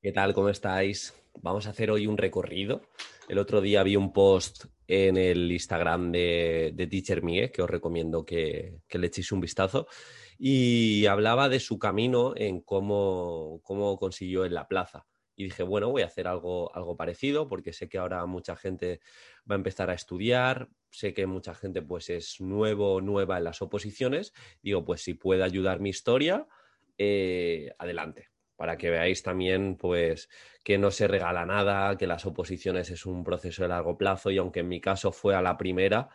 ¿Qué 0.00 0.12
tal? 0.12 0.32
¿Cómo 0.32 0.48
estáis? 0.48 1.12
Vamos 1.42 1.66
a 1.66 1.70
hacer 1.70 1.90
hoy 1.90 2.06
un 2.06 2.16
recorrido. 2.16 2.82
El 3.28 3.36
otro 3.36 3.60
día 3.60 3.82
vi 3.82 3.96
un 3.96 4.12
post 4.12 4.66
en 4.86 5.16
el 5.16 5.50
Instagram 5.50 6.12
de, 6.12 6.70
de 6.72 6.86
Teacher 6.86 7.24
Mie, 7.24 7.50
que 7.50 7.62
os 7.62 7.68
recomiendo 7.68 8.24
que, 8.24 8.78
le 8.88 9.06
echéis 9.08 9.32
un 9.32 9.40
vistazo, 9.40 9.88
y 10.38 11.06
hablaba 11.06 11.48
de 11.48 11.58
su 11.58 11.80
camino 11.80 12.32
en 12.36 12.60
cómo, 12.60 13.60
consiguió 13.98 14.44
en 14.44 14.54
la 14.54 14.68
plaza. 14.68 15.04
Y 15.34 15.42
dije, 15.42 15.64
bueno, 15.64 15.90
voy 15.90 16.02
a 16.02 16.06
hacer 16.06 16.28
algo, 16.28 16.72
algo 16.76 16.96
parecido 16.96 17.48
porque 17.48 17.72
sé 17.72 17.88
que 17.88 17.98
ahora 17.98 18.24
mucha 18.24 18.54
gente 18.54 19.00
va 19.50 19.56
a 19.56 19.58
empezar 19.58 19.90
a 19.90 19.94
estudiar, 19.94 20.68
sé 20.90 21.12
que 21.12 21.26
mucha 21.26 21.56
gente 21.56 21.82
pues 21.82 22.08
es 22.08 22.40
nuevo 22.40 22.94
o 22.94 23.00
nueva 23.00 23.38
en 23.38 23.44
las 23.44 23.62
oposiciones. 23.62 24.32
Digo, 24.62 24.84
pues 24.84 25.02
si 25.02 25.14
puede 25.14 25.42
ayudar 25.42 25.80
mi 25.80 25.90
historia, 25.90 26.46
eh, 26.98 27.72
adelante 27.80 28.28
para 28.58 28.76
que 28.76 28.90
veáis 28.90 29.22
también 29.22 29.76
pues 29.76 30.28
que 30.64 30.78
no 30.78 30.90
se 30.90 31.06
regala 31.06 31.46
nada, 31.46 31.96
que 31.96 32.08
las 32.08 32.26
oposiciones 32.26 32.90
es 32.90 33.06
un 33.06 33.22
proceso 33.22 33.62
de 33.62 33.68
largo 33.68 33.96
plazo 33.96 34.32
y 34.32 34.38
aunque 34.38 34.60
en 34.60 34.68
mi 34.68 34.80
caso 34.80 35.12
fue 35.12 35.36
a 35.36 35.40
la 35.40 35.56
primera, 35.56 36.08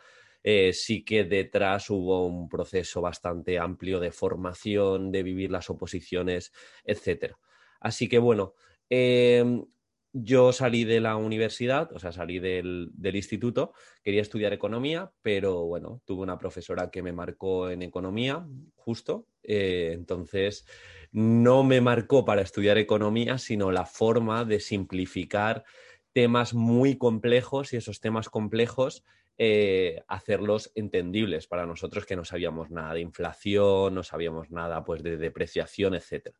eh, 0.43 0.73
sí 0.73 1.05
que 1.05 1.23
detrás 1.23 1.89
hubo 1.89 2.25
un 2.27 2.49
proceso 2.49 2.99
bastante 2.99 3.57
amplio 3.57 4.01
de 4.01 4.11
formación, 4.11 5.09
de 5.09 5.23
vivir 5.23 5.51
las 5.51 5.69
oposiciones, 5.69 6.51
etc. 6.83 7.33
Así 7.79 8.09
que 8.09 8.19
bueno, 8.19 8.55
eh, 8.89 9.63
yo 10.11 10.51
salí 10.51 10.83
de 10.83 10.99
la 10.99 11.15
universidad, 11.15 11.93
o 11.93 11.99
sea, 11.99 12.11
salí 12.11 12.39
del, 12.39 12.89
del, 12.93 13.15
instituto, 13.15 13.73
quería 14.03 14.21
estudiar 14.21 14.51
economía, 14.51 15.13
pero 15.21 15.63
bueno, 15.63 16.01
tuve 16.03 16.23
una 16.23 16.37
profesora 16.37 16.91
que 16.91 17.01
me 17.01 17.13
marcó 17.13 17.69
en 17.69 17.83
economía, 17.83 18.45
justo, 18.75 19.27
eh, 19.41 19.91
entonces 19.93 20.65
no 21.13 21.63
me 21.63 21.79
marcó 21.79 22.25
para 22.25 22.41
estudiar 22.41 22.77
economía, 22.77 23.37
sino 23.37 23.71
la 23.71 23.85
forma 23.85 24.45
de 24.45 24.59
simplificar 24.59 25.63
temas 26.11 26.53
muy 26.53 26.97
complejos 26.97 27.71
y 27.71 27.77
esos 27.77 28.01
temas 28.01 28.29
complejos 28.29 29.03
eh, 29.37 30.03
hacerlos 30.07 30.71
entendibles 30.75 31.47
para 31.47 31.65
nosotros 31.65 32.05
que 32.05 32.15
no 32.15 32.25
sabíamos 32.25 32.69
nada 32.69 32.93
de 32.93 33.01
inflación, 33.01 33.93
no 33.93 34.03
sabíamos 34.03 34.51
nada 34.51 34.83
pues 34.83 35.01
de 35.01 35.17
depreciación, 35.17 35.95
etc. 35.95 36.35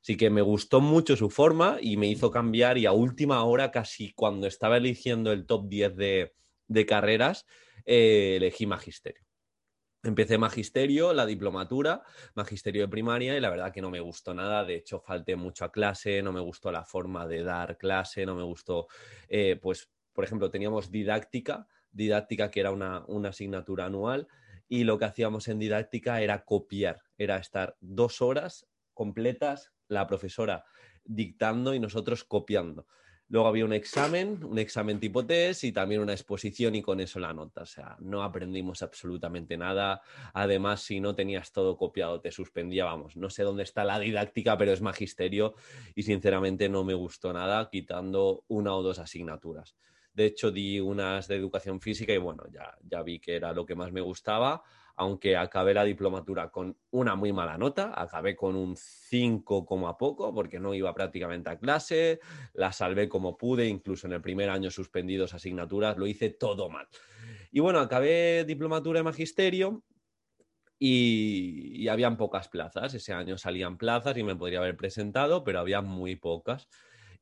Así 0.00 0.16
que 0.16 0.30
me 0.30 0.42
gustó 0.42 0.80
mucho 0.80 1.16
su 1.16 1.28
forma 1.28 1.78
y 1.80 1.96
me 1.96 2.08
hizo 2.08 2.30
cambiar 2.30 2.78
y 2.78 2.86
a 2.86 2.92
última 2.92 3.42
hora, 3.44 3.70
casi 3.70 4.12
cuando 4.12 4.46
estaba 4.46 4.76
eligiendo 4.76 5.32
el 5.32 5.46
top 5.46 5.68
10 5.68 5.96
de, 5.96 6.34
de 6.68 6.86
carreras, 6.86 7.46
eh, 7.86 8.34
elegí 8.36 8.66
magisterio. 8.66 9.22
Empecé 10.04 10.36
magisterio, 10.36 11.12
la 11.12 11.24
diplomatura, 11.26 12.02
magisterio 12.34 12.82
de 12.82 12.88
primaria 12.88 13.36
y 13.36 13.40
la 13.40 13.50
verdad 13.50 13.72
que 13.72 13.80
no 13.80 13.88
me 13.88 14.00
gustó 14.00 14.34
nada. 14.34 14.64
De 14.64 14.74
hecho, 14.74 15.00
falté 15.00 15.36
mucho 15.36 15.64
a 15.64 15.70
clase, 15.70 16.22
no 16.22 16.32
me 16.32 16.40
gustó 16.40 16.72
la 16.72 16.84
forma 16.84 17.26
de 17.28 17.44
dar 17.44 17.78
clase, 17.78 18.26
no 18.26 18.34
me 18.34 18.42
gustó, 18.42 18.88
eh, 19.28 19.58
pues, 19.62 19.92
por 20.12 20.24
ejemplo, 20.24 20.50
teníamos 20.50 20.90
didáctica, 20.90 21.68
didáctica 21.92 22.50
que 22.50 22.58
era 22.58 22.72
una, 22.72 23.04
una 23.06 23.28
asignatura 23.28 23.86
anual 23.86 24.26
y 24.68 24.82
lo 24.82 24.98
que 24.98 25.04
hacíamos 25.04 25.46
en 25.46 25.60
didáctica 25.60 26.20
era 26.20 26.44
copiar, 26.44 27.02
era 27.16 27.36
estar 27.36 27.76
dos 27.80 28.20
horas 28.22 28.66
completas, 28.94 29.72
la 29.86 30.08
profesora 30.08 30.64
dictando 31.04 31.74
y 31.74 31.78
nosotros 31.78 32.24
copiando. 32.24 32.88
Luego 33.32 33.48
había 33.48 33.64
un 33.64 33.72
examen, 33.72 34.44
un 34.44 34.58
examen 34.58 35.00
tipo 35.00 35.24
test 35.24 35.64
y 35.64 35.72
también 35.72 36.02
una 36.02 36.12
exposición 36.12 36.74
y 36.74 36.82
con 36.82 37.00
eso 37.00 37.18
la 37.18 37.32
nota. 37.32 37.62
O 37.62 37.66
sea, 37.66 37.96
no 38.00 38.22
aprendimos 38.22 38.82
absolutamente 38.82 39.56
nada. 39.56 40.02
Además, 40.34 40.82
si 40.82 41.00
no 41.00 41.14
tenías 41.14 41.50
todo 41.50 41.78
copiado, 41.78 42.20
te 42.20 42.30
suspendía. 42.30 42.84
Vamos, 42.84 43.16
no 43.16 43.30
sé 43.30 43.42
dónde 43.42 43.62
está 43.62 43.84
la 43.84 43.98
didáctica, 43.98 44.58
pero 44.58 44.70
es 44.70 44.82
magisterio 44.82 45.54
y 45.94 46.02
sinceramente 46.02 46.68
no 46.68 46.84
me 46.84 46.92
gustó 46.92 47.32
nada 47.32 47.70
quitando 47.70 48.44
una 48.48 48.76
o 48.76 48.82
dos 48.82 48.98
asignaturas. 48.98 49.76
De 50.12 50.26
hecho, 50.26 50.50
di 50.50 50.78
unas 50.78 51.26
de 51.26 51.36
educación 51.36 51.80
física 51.80 52.12
y 52.12 52.18
bueno, 52.18 52.44
ya, 52.52 52.76
ya 52.82 53.02
vi 53.02 53.18
que 53.18 53.34
era 53.34 53.54
lo 53.54 53.64
que 53.64 53.74
más 53.74 53.92
me 53.92 54.02
gustaba 54.02 54.62
aunque 54.96 55.36
acabé 55.36 55.74
la 55.74 55.84
diplomatura 55.84 56.50
con 56.50 56.78
una 56.90 57.14
muy 57.14 57.32
mala 57.32 57.58
nota, 57.58 57.92
acabé 58.00 58.36
con 58.36 58.56
un 58.56 58.76
5 58.76 59.64
como 59.64 59.88
a 59.88 59.96
poco, 59.98 60.34
porque 60.34 60.60
no 60.60 60.74
iba 60.74 60.92
prácticamente 60.94 61.50
a 61.50 61.58
clase, 61.58 62.20
la 62.54 62.72
salvé 62.72 63.08
como 63.08 63.36
pude, 63.36 63.66
incluso 63.66 64.06
en 64.06 64.14
el 64.14 64.20
primer 64.22 64.50
año 64.50 64.70
suspendidos 64.70 65.34
asignaturas, 65.34 65.96
lo 65.96 66.06
hice 66.06 66.30
todo 66.30 66.68
mal. 66.68 66.88
Y 67.50 67.60
bueno, 67.60 67.80
acabé 67.80 68.44
diplomatura 68.44 69.00
de 69.00 69.04
magisterio 69.04 69.84
y, 70.78 71.82
y 71.82 71.88
habían 71.88 72.16
pocas 72.16 72.48
plazas, 72.48 72.94
ese 72.94 73.12
año 73.12 73.38
salían 73.38 73.78
plazas 73.78 74.16
y 74.16 74.22
me 74.24 74.36
podría 74.36 74.58
haber 74.58 74.76
presentado, 74.76 75.44
pero 75.44 75.60
había 75.60 75.80
muy 75.80 76.16
pocas. 76.16 76.68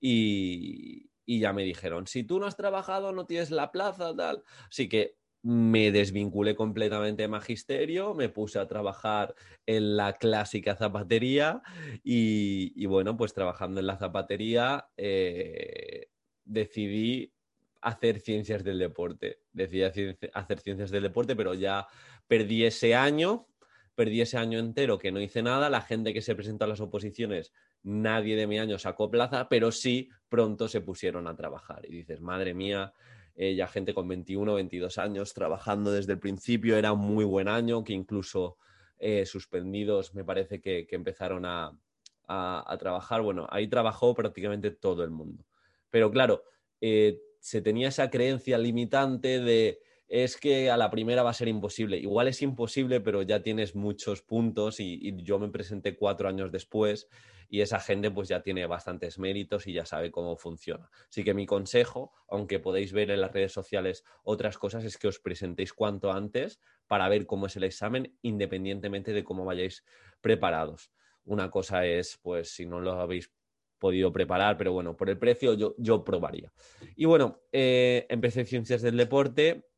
Y, 0.00 1.10
y 1.26 1.40
ya 1.40 1.52
me 1.52 1.62
dijeron, 1.62 2.06
si 2.08 2.24
tú 2.24 2.40
no 2.40 2.46
has 2.46 2.56
trabajado, 2.56 3.12
no 3.12 3.26
tienes 3.26 3.50
la 3.50 3.70
plaza, 3.70 4.14
tal. 4.16 4.42
Así 4.68 4.88
que 4.88 5.19
me 5.42 5.90
desvinculé 5.90 6.54
completamente 6.54 7.22
de 7.22 7.28
magisterio, 7.28 8.14
me 8.14 8.28
puse 8.28 8.58
a 8.58 8.66
trabajar 8.66 9.34
en 9.66 9.96
la 9.96 10.14
clásica 10.14 10.76
zapatería 10.76 11.62
y, 12.02 12.84
bueno, 12.86 13.16
pues 13.16 13.32
trabajando 13.32 13.80
en 13.80 13.86
la 13.86 13.96
zapatería 13.96 14.88
eh, 14.96 16.08
decidí 16.44 17.32
hacer 17.80 18.20
ciencias 18.20 18.62
del 18.64 18.78
deporte. 18.78 19.40
Decidí 19.52 19.82
hacer 19.82 20.60
ciencias 20.60 20.90
del 20.90 21.04
deporte, 21.04 21.34
pero 21.34 21.54
ya 21.54 21.86
perdí 22.26 22.64
ese 22.64 22.94
año, 22.94 23.48
perdí 23.94 24.20
ese 24.20 24.36
año 24.36 24.58
entero 24.58 24.98
que 24.98 25.10
no 25.12 25.20
hice 25.20 25.42
nada. 25.42 25.70
La 25.70 25.80
gente 25.80 26.12
que 26.12 26.20
se 26.20 26.34
presentó 26.34 26.66
a 26.66 26.68
las 26.68 26.80
oposiciones, 26.80 27.52
nadie 27.82 28.36
de 28.36 28.46
mi 28.46 28.58
año 28.58 28.78
sacó 28.78 29.10
plaza, 29.10 29.48
pero 29.48 29.72
sí 29.72 30.10
pronto 30.28 30.68
se 30.68 30.82
pusieron 30.82 31.26
a 31.26 31.36
trabajar. 31.36 31.86
Y 31.86 31.92
dices, 31.92 32.20
madre 32.20 32.52
mía, 32.52 32.92
eh, 33.42 33.54
ya 33.54 33.66
gente 33.66 33.94
con 33.94 34.06
21, 34.06 34.52
22 34.56 34.98
años 34.98 35.32
trabajando 35.32 35.90
desde 35.90 36.12
el 36.12 36.18
principio, 36.18 36.76
era 36.76 36.92
un 36.92 37.00
muy 37.00 37.24
buen 37.24 37.48
año, 37.48 37.82
que 37.82 37.94
incluso 37.94 38.58
eh, 38.98 39.24
suspendidos 39.24 40.14
me 40.14 40.26
parece 40.26 40.60
que, 40.60 40.86
que 40.86 40.94
empezaron 40.94 41.46
a, 41.46 41.72
a, 42.28 42.76
trabajar. 42.78 43.22
Bueno, 43.22 43.46
ahí 43.50 43.66
trabajó 43.66 44.12
prácticamente 44.12 44.70
todo 44.70 45.04
el 45.04 45.10
mundo. 45.10 45.46
Pero 45.88 46.10
claro, 46.10 46.44
eh, 46.82 47.18
se 47.38 47.62
tenía 47.62 47.88
esa 47.88 48.10
creencia 48.10 48.58
limitante 48.58 49.40
de 49.40 49.80
es 50.10 50.36
que 50.36 50.72
a 50.72 50.76
la 50.76 50.90
primera 50.90 51.22
va 51.22 51.30
a 51.30 51.34
ser 51.34 51.46
imposible. 51.46 51.96
Igual 51.96 52.26
es 52.26 52.42
imposible, 52.42 53.00
pero 53.00 53.22
ya 53.22 53.44
tienes 53.44 53.76
muchos 53.76 54.22
puntos 54.22 54.80
y, 54.80 55.14
yo 55.22 55.38
me 55.38 55.48
presenté 55.50 55.96
cuatro 55.96 56.28
años 56.28 56.50
después 56.50 57.08
y 57.48 57.60
esa 57.60 57.78
gente 57.78 58.10
pues 58.10 58.28
ya 58.28 58.42
tiene 58.42 58.66
bastantes 58.66 59.20
méritos 59.20 59.68
y 59.68 59.72
ya 59.72 59.86
sabe 59.86 60.10
cómo 60.10 60.36
funciona. 60.36 60.90
Así 61.08 61.22
que 61.22 61.32
mi 61.32 61.46
consejo, 61.46 62.12
aunque 62.28 62.58
podéis 62.58 62.92
ver 62.92 63.12
en 63.12 63.20
las 63.20 63.32
redes 63.32 63.52
sociales 63.52 64.04
otras 64.24 64.58
cosas, 64.58 64.84
es 64.84 64.98
que 64.98 65.06
os 65.06 65.20
presentéis 65.20 65.72
cuanto 65.72 66.10
antes 66.10 66.60
para 66.88 67.08
ver 67.08 67.24
cómo 67.24 67.46
es 67.46 67.54
el 67.54 67.62
examen 67.62 68.18
independientemente 68.20 69.12
de 69.12 69.22
cómo 69.22 69.44
vayáis 69.44 69.84
preparados. 70.20 70.90
Una 71.24 71.50
cosa 71.50 71.86
es, 71.86 72.18
pues, 72.20 72.50
si 72.50 72.66
no 72.66 72.80
lo 72.80 72.94
habéis 72.94 73.32
podido 73.78 74.12
preparar, 74.12 74.56
pero 74.56 74.72
bueno, 74.72 74.96
por 74.96 75.08
el 75.08 75.18
precio 75.18 75.54
yo, 75.54 75.76
yo 75.78 76.02
probaría. 76.02 76.52
Y 76.96 77.04
bueno, 77.04 77.42
eh, 77.52 78.06
empecé 78.08 78.44
ciencias 78.44 78.82
del 78.82 78.96
deporte 78.96 79.69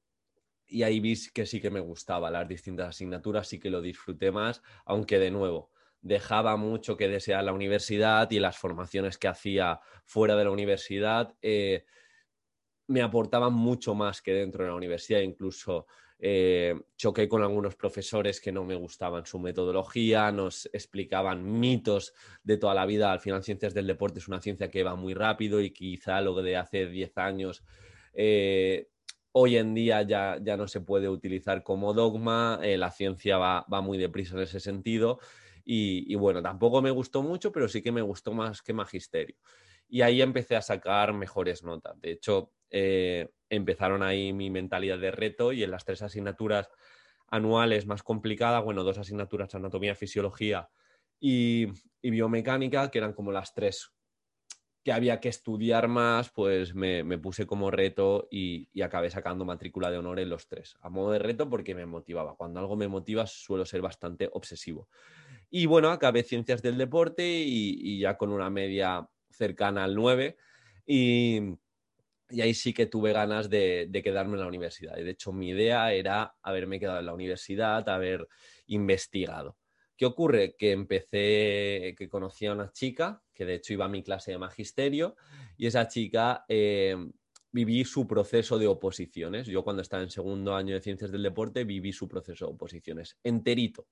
y 0.73 0.83
ahí 0.85 1.01
vi 1.01 1.15
que 1.33 1.47
sí 1.47 1.61
que 1.61 1.71
me 1.71 1.81
gustaba 1.81 2.31
las 2.31 2.49
distintas 2.49 2.89
asignaturas, 2.89 3.47
sí 3.47 3.61
que 3.61 3.71
lo 3.71 3.83
disfruté 3.83 4.33
más, 4.33 4.63
aunque 4.87 5.19
de 5.19 5.31
nuevo, 5.31 5.71
dejaba 6.01 6.57
mucho 6.57 6.97
que 6.97 7.09
desear 7.09 7.45
la 7.45 7.53
universidad 7.53 8.31
y 8.31 8.41
las 8.41 8.57
formaciones 8.59 9.19
que 9.19 9.29
hacía 9.29 9.81
fuera 10.05 10.35
de 10.35 10.45
la 10.45 10.51
universidad 10.51 11.35
eh, 11.43 11.85
me 12.89 13.03
aportaban 13.03 13.55
mucho 13.55 13.95
más 13.95 14.21
que 14.21 14.33
dentro 14.33 14.65
de 14.65 14.71
la 14.71 14.77
universidad. 14.77 15.21
Incluso 15.21 15.87
eh, 16.19 16.75
choqué 16.97 17.29
con 17.29 17.43
algunos 17.43 17.77
profesores 17.77 18.41
que 18.41 18.53
no 18.53 18.65
me 18.65 18.75
gustaban 18.75 19.25
su 19.27 19.39
metodología, 19.39 20.33
nos 20.33 20.67
explicaban 20.73 21.61
mitos 21.61 22.13
de 22.43 22.57
toda 22.57 22.75
la 22.75 22.87
vida. 22.87 23.13
Al 23.13 23.21
final, 23.21 23.45
ciencias 23.45 23.75
del 23.75 23.87
deporte 23.87 24.19
es 24.19 24.29
una 24.29 24.41
ciencia 24.41 24.71
que 24.71 24.83
va 24.83 24.97
muy 24.97 25.15
rápido 25.15 25.61
y 25.61 25.71
quizá 25.71 26.21
lo 26.21 26.35
de 26.43 26.57
hace 26.57 26.87
10 26.87 27.17
años... 27.19 27.63
Eh, 28.15 28.89
hoy 29.33 29.57
en 29.57 29.75
día 29.75 30.03
ya, 30.03 30.39
ya, 30.43 30.57
no 30.57 30.69
se 30.69 30.81
puede 30.81 31.09
utilizar 31.09 31.63
como 31.63 31.95
dogma, 31.95 32.61
eh, 32.63 32.77
la 32.77 32.91
ciencia 32.91 33.39
va, 33.39 33.67
va, 33.73 33.81
muy 33.81 33.99
deprisa 33.99 34.37
en 34.37 34.43
ese 34.43 34.61
sentido 34.61 35.19
Y, 35.65 36.15
bueno, 36.17 36.43
tampoco 36.43 36.83
me 36.83 36.91
gustó 36.91 37.23
mucho, 37.23 37.53
pero 37.53 37.69
sí 37.69 37.83
que 37.83 37.93
me 37.93 38.03
gustó 38.03 38.33
más 38.33 38.63
que 38.63 38.73
magisterio. 38.73 39.37
Y 39.89 40.03
ahí 40.03 40.23
empecé 40.23 40.57
a 40.57 40.63
sacar 40.63 41.13
mejores 41.13 41.63
notas. 41.63 42.01
De 42.01 42.13
hecho, 42.13 42.53
eh, 42.71 43.31
empezaron 43.49 44.03
ahí 44.03 44.33
mi 44.33 44.51
mentalidad 44.51 44.99
de 44.99 45.11
reto 45.11 45.53
y 45.53 45.63
en 45.63 45.71
las 45.71 45.85
tres 45.85 46.03
asignaturas 46.03 46.71
anuales 47.29 47.87
más 47.87 48.03
complicadas, 48.03 48.63
bueno, 48.65 48.85
dos 48.85 48.99
asignaturas, 48.99 49.55
anatomía, 49.55 49.95
fisiología 49.95 50.69
y, 51.19 51.67
biomecánica, 52.03 52.91
que 52.91 52.99
eran 52.99 53.13
como 53.13 53.33
las 53.33 53.55
tres 53.55 53.93
que 54.83 54.93
había 54.93 55.21
que 55.21 55.29
estudiar 55.29 55.89
más, 55.89 56.31
pues 56.31 56.75
me, 56.75 57.05
puse 57.19 57.47
como 57.47 57.71
reto 57.71 58.29
y, 58.31 58.69
y, 58.73 58.83
acabé 58.83 59.11
sacando 59.11 59.45
matrícula 59.45 59.91
de 59.91 59.99
honor 59.99 60.19
en 60.19 60.29
los 60.29 60.49
tres. 60.49 60.77
A 60.81 60.89
modo 60.89 61.13
de 61.13 61.21
reto 61.21 61.49
porque 61.49 61.75
me 61.75 61.87
motivaba. 61.87 62.35
Cuando 62.35 62.59
algo 62.59 62.77
me 62.77 62.89
motiva 62.89 63.27
suelo 63.27 63.65
ser 63.65 63.81
bastante 63.81 64.29
obsesivo. 64.33 64.89
Y 65.55 65.67
bueno, 65.67 65.91
acabé 65.91 66.23
ciencias 66.23 66.63
del 66.63 66.79
deporte 66.79 67.23
y, 67.27 67.99
ya 67.99 68.17
con 68.17 68.33
una 68.33 68.49
media 68.49 69.07
cercana 69.31 69.85
al 69.85 69.95
9 69.95 70.39
y, 70.87 71.41
ahí 72.41 72.55
sí 72.55 72.73
que 72.73 72.87
tuve 72.87 73.13
ganas 73.13 73.51
de, 73.51 73.91
quedarme 74.03 74.35
en 74.35 74.41
la 74.41 74.47
universidad. 74.47 74.97
Y 74.97 75.05
de 75.05 75.11
hecho 75.11 75.31
mi 75.31 75.51
idea 75.51 75.93
era 75.93 76.35
haberme 76.43 76.81
quedado 76.81 77.01
en 77.01 77.07
la 77.07 77.13
universidad, 77.13 77.87
haber 77.91 78.27
investigado. 78.69 79.59
¿Qué 79.95 80.07
ocurre? 80.07 80.57
Que 80.57 80.73
empecé, 80.73 81.95
que 81.99 82.09
conocí 82.09 82.47
a 82.47 82.55
una 82.55 82.73
chica, 82.73 83.23
que 83.43 83.47
de 83.47 83.55
hecho 83.55 83.73
iba 83.73 83.87
a 83.87 83.89
mi 83.89 84.03
clase 84.03 84.31
de 84.31 84.39
magisterio, 84.39 85.17
y 85.57 85.67
esa 85.67 85.89
chica 85.89 86.45
eh, 86.49 86.97
viví 87.51 87.85
su 87.85 88.07
proceso 88.07 88.57
de 88.59 88.69
oposiciones. 88.69 89.49
Yo 89.49 89.65
cuando 89.65 89.83
estaba 89.83 90.03
en 90.03 90.11
segundo 90.11 90.55
año 90.55 90.75
de 90.75 90.81
ciencias 90.81 91.11
del 91.11 91.25
deporte 91.25 91.65
viví 91.65 91.93
su 91.93 92.09
proceso 92.09 92.47
de 92.47 92.53
oposiciones, 92.53 93.19
enterito. 93.25 93.89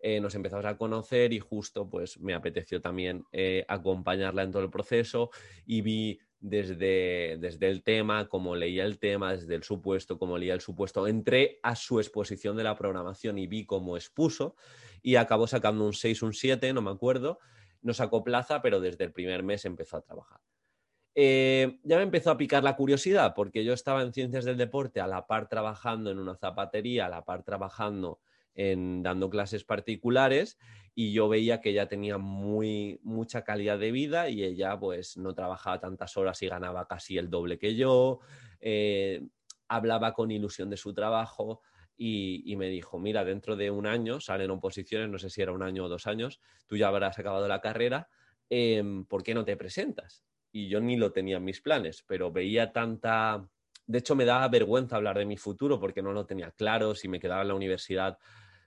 Eh, 0.00 0.20
nos 0.20 0.34
empezamos 0.34 0.64
a 0.64 0.76
conocer 0.76 1.32
y 1.32 1.40
justo 1.40 1.88
pues 1.88 2.20
me 2.20 2.34
apeteció 2.34 2.80
también 2.80 3.24
eh, 3.32 3.64
acompañarla 3.66 4.42
en 4.42 4.52
todo 4.52 4.62
el 4.62 4.70
proceso 4.70 5.30
y 5.66 5.80
vi 5.80 6.20
desde, 6.40 7.36
desde 7.40 7.68
el 7.68 7.82
tema, 7.82 8.28
cómo 8.28 8.54
leía 8.54 8.84
el 8.84 8.98
tema, 8.98 9.32
desde 9.32 9.54
el 9.54 9.64
supuesto, 9.64 10.18
cómo 10.18 10.38
leía 10.38 10.54
el 10.54 10.60
supuesto. 10.60 11.06
Entré 11.06 11.58
a 11.62 11.74
su 11.74 11.98
exposición 11.98 12.56
de 12.56 12.64
la 12.64 12.76
programación 12.76 13.38
y 13.38 13.46
vi 13.46 13.64
cómo 13.64 13.96
expuso 13.96 14.54
y 15.02 15.16
acabó 15.16 15.46
sacando 15.46 15.84
un 15.84 15.94
6, 15.94 16.22
un 16.22 16.32
7, 16.32 16.72
no 16.72 16.82
me 16.82 16.90
acuerdo. 16.90 17.38
No 17.88 17.94
sacó 17.94 18.22
plaza, 18.22 18.60
pero 18.60 18.80
desde 18.80 19.04
el 19.04 19.12
primer 19.12 19.42
mes 19.42 19.64
empezó 19.64 19.96
a 19.96 20.02
trabajar. 20.02 20.42
Eh, 21.14 21.78
ya 21.84 21.96
me 21.96 22.02
empezó 22.02 22.30
a 22.30 22.36
picar 22.36 22.62
la 22.62 22.76
curiosidad 22.76 23.32
porque 23.34 23.64
yo 23.64 23.72
estaba 23.72 24.02
en 24.02 24.12
ciencias 24.12 24.44
del 24.44 24.58
deporte 24.58 25.00
a 25.00 25.06
la 25.06 25.26
par 25.26 25.48
trabajando 25.48 26.10
en 26.10 26.18
una 26.18 26.36
zapatería, 26.36 27.06
a 27.06 27.08
la 27.08 27.24
par 27.24 27.44
trabajando 27.44 28.20
en 28.54 29.02
dando 29.02 29.30
clases 29.30 29.64
particulares 29.64 30.58
y 30.94 31.14
yo 31.14 31.30
veía 31.30 31.62
que 31.62 31.70
ella 31.70 31.88
tenía 31.88 32.18
muy 32.18 33.00
mucha 33.02 33.42
calidad 33.42 33.78
de 33.78 33.90
vida 33.90 34.28
y 34.28 34.44
ella 34.44 34.78
pues 34.78 35.16
no 35.16 35.34
trabajaba 35.34 35.80
tantas 35.80 36.14
horas 36.18 36.42
y 36.42 36.48
ganaba 36.48 36.86
casi 36.86 37.16
el 37.16 37.30
doble 37.30 37.58
que 37.58 37.74
yo, 37.74 38.20
eh, 38.60 39.26
hablaba 39.66 40.12
con 40.12 40.30
ilusión 40.30 40.68
de 40.68 40.76
su 40.76 40.92
trabajo 40.92 41.62
y, 42.00 42.54
me 42.56 42.68
dijo, 42.68 42.98
mira, 43.00 43.24
dentro 43.24 43.56
de 43.56 43.72
un 43.72 43.84
año 43.86 44.20
salen 44.20 44.52
oposiciones, 44.52 45.10
no 45.10 45.18
sé 45.18 45.30
si 45.30 45.42
era 45.42 45.50
un 45.50 45.64
año 45.64 45.84
o 45.84 45.88
dos 45.88 46.06
años, 46.06 46.40
tú 46.68 46.76
ya 46.76 46.88
habrás 46.88 47.18
acabado 47.18 47.48
la 47.48 47.60
carrera, 47.60 48.08
em, 48.48 49.04
¿por 49.04 49.24
qué 49.24 49.34
no 49.34 49.44
te 49.44 49.56
presentas? 49.56 50.22
Y 50.52 50.68
yo 50.68 50.80
ni 50.80 50.96
lo 50.96 51.10
tenía 51.12 51.38
en 51.38 51.44
mis 51.44 51.60
planes, 51.60 52.04
pero 52.06 52.30
veía 52.30 52.72
tanta... 52.72 53.48
De 53.86 53.98
hecho, 53.98 54.14
me 54.14 54.24
daba 54.24 54.46
vergüenza 54.48 54.96
hablar 54.96 55.18
de 55.18 55.26
mi 55.26 55.36
futuro 55.36 55.80
porque 55.80 56.02
no 56.02 56.12
lo 56.12 56.24
tenía 56.24 56.52
claro, 56.52 56.94
si 56.94 57.08
me 57.08 57.18
quedaba 57.18 57.42
en 57.42 57.48
la 57.48 57.54
universidad 57.54 58.18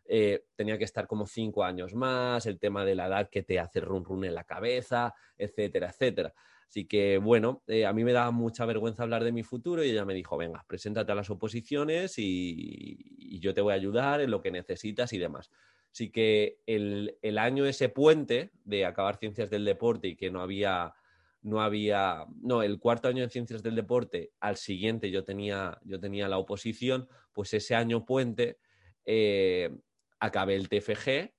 eh, 0.05 0.47
tenía 0.55 0.77
que 0.77 0.83
estar 0.83 1.07
como 1.07 1.25
cinco 1.25 1.63
años 1.63 1.93
más, 1.93 2.45
el 2.45 2.59
tema 2.59 2.83
de 2.83 2.95
la 2.95 3.07
edad 3.07 3.29
que 3.29 3.43
te 3.43 3.59
hace 3.59 3.79
run 3.79 4.03
run 4.03 4.25
en 4.25 4.35
la 4.35 4.43
cabeza, 4.43 5.13
etcétera, 5.37 5.89
etcétera. 5.89 6.33
Así 6.71 6.85
que 6.85 7.17
bueno, 7.17 7.63
eh, 7.67 7.85
a 7.85 7.91
mí 7.91 8.05
me 8.05 8.13
daba 8.13 8.31
mucha 8.31 8.63
vergüenza 8.63 9.03
hablar 9.03 9.25
de 9.25 9.33
mi 9.33 9.43
futuro 9.43 9.83
y 9.83 9.89
ella 9.89 10.05
me 10.05 10.13
dijo, 10.13 10.37
venga, 10.37 10.63
preséntate 10.69 11.11
a 11.11 11.15
las 11.15 11.29
oposiciones 11.29 12.13
y, 12.17 13.39
yo 13.41 13.53
te 13.53 13.59
voy 13.59 13.73
a 13.73 13.75
ayudar 13.75 14.21
en 14.21 14.31
lo 14.31 14.41
que 14.41 14.51
necesitas 14.51 15.11
y 15.11 15.17
demás. 15.17 15.51
Así 15.91 16.11
que 16.11 16.59
el, 16.65 17.37
año 17.37 17.65
ese 17.65 17.89
puente 17.89 18.51
de 18.63 18.85
acabar 18.85 19.17
ciencias 19.17 19.49
del 19.49 19.65
deporte 19.65 20.07
y 20.07 20.15
que 20.15 20.31
no 20.31 20.39
había, 20.39 20.93
no 21.41 21.59
había, 21.59 22.25
no, 22.41 22.63
el 22.63 22.79
cuarto 22.79 23.09
año 23.09 23.23
de 23.23 23.29
ciencias 23.29 23.63
del 23.63 23.75
deporte, 23.75 24.31
al 24.39 24.55
siguiente 24.55 25.11
yo 25.11 25.25
tenía, 25.25 25.77
yo 25.83 25.99
tenía 25.99 26.29
la 26.29 26.37
oposición, 26.37 27.09
pues 27.33 27.53
ese 27.53 27.75
año 27.75 28.05
puente 28.05 28.59
eh, 29.05 29.75
acabé 30.21 30.55
el 30.55 30.69
TFG, 30.69 31.33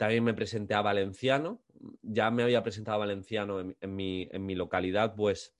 también 0.00 0.24
me 0.24 0.32
presenté 0.32 0.72
a 0.72 0.80
Valenciano, 0.80 1.60
ya 2.00 2.30
me 2.30 2.42
había 2.42 2.62
presentado 2.62 2.94
a 2.94 3.00
Valenciano 3.00 3.60
en, 3.60 3.94
mi, 3.94 4.30
en 4.32 4.46
mi 4.46 4.54
localidad, 4.54 5.14
pues 5.14 5.54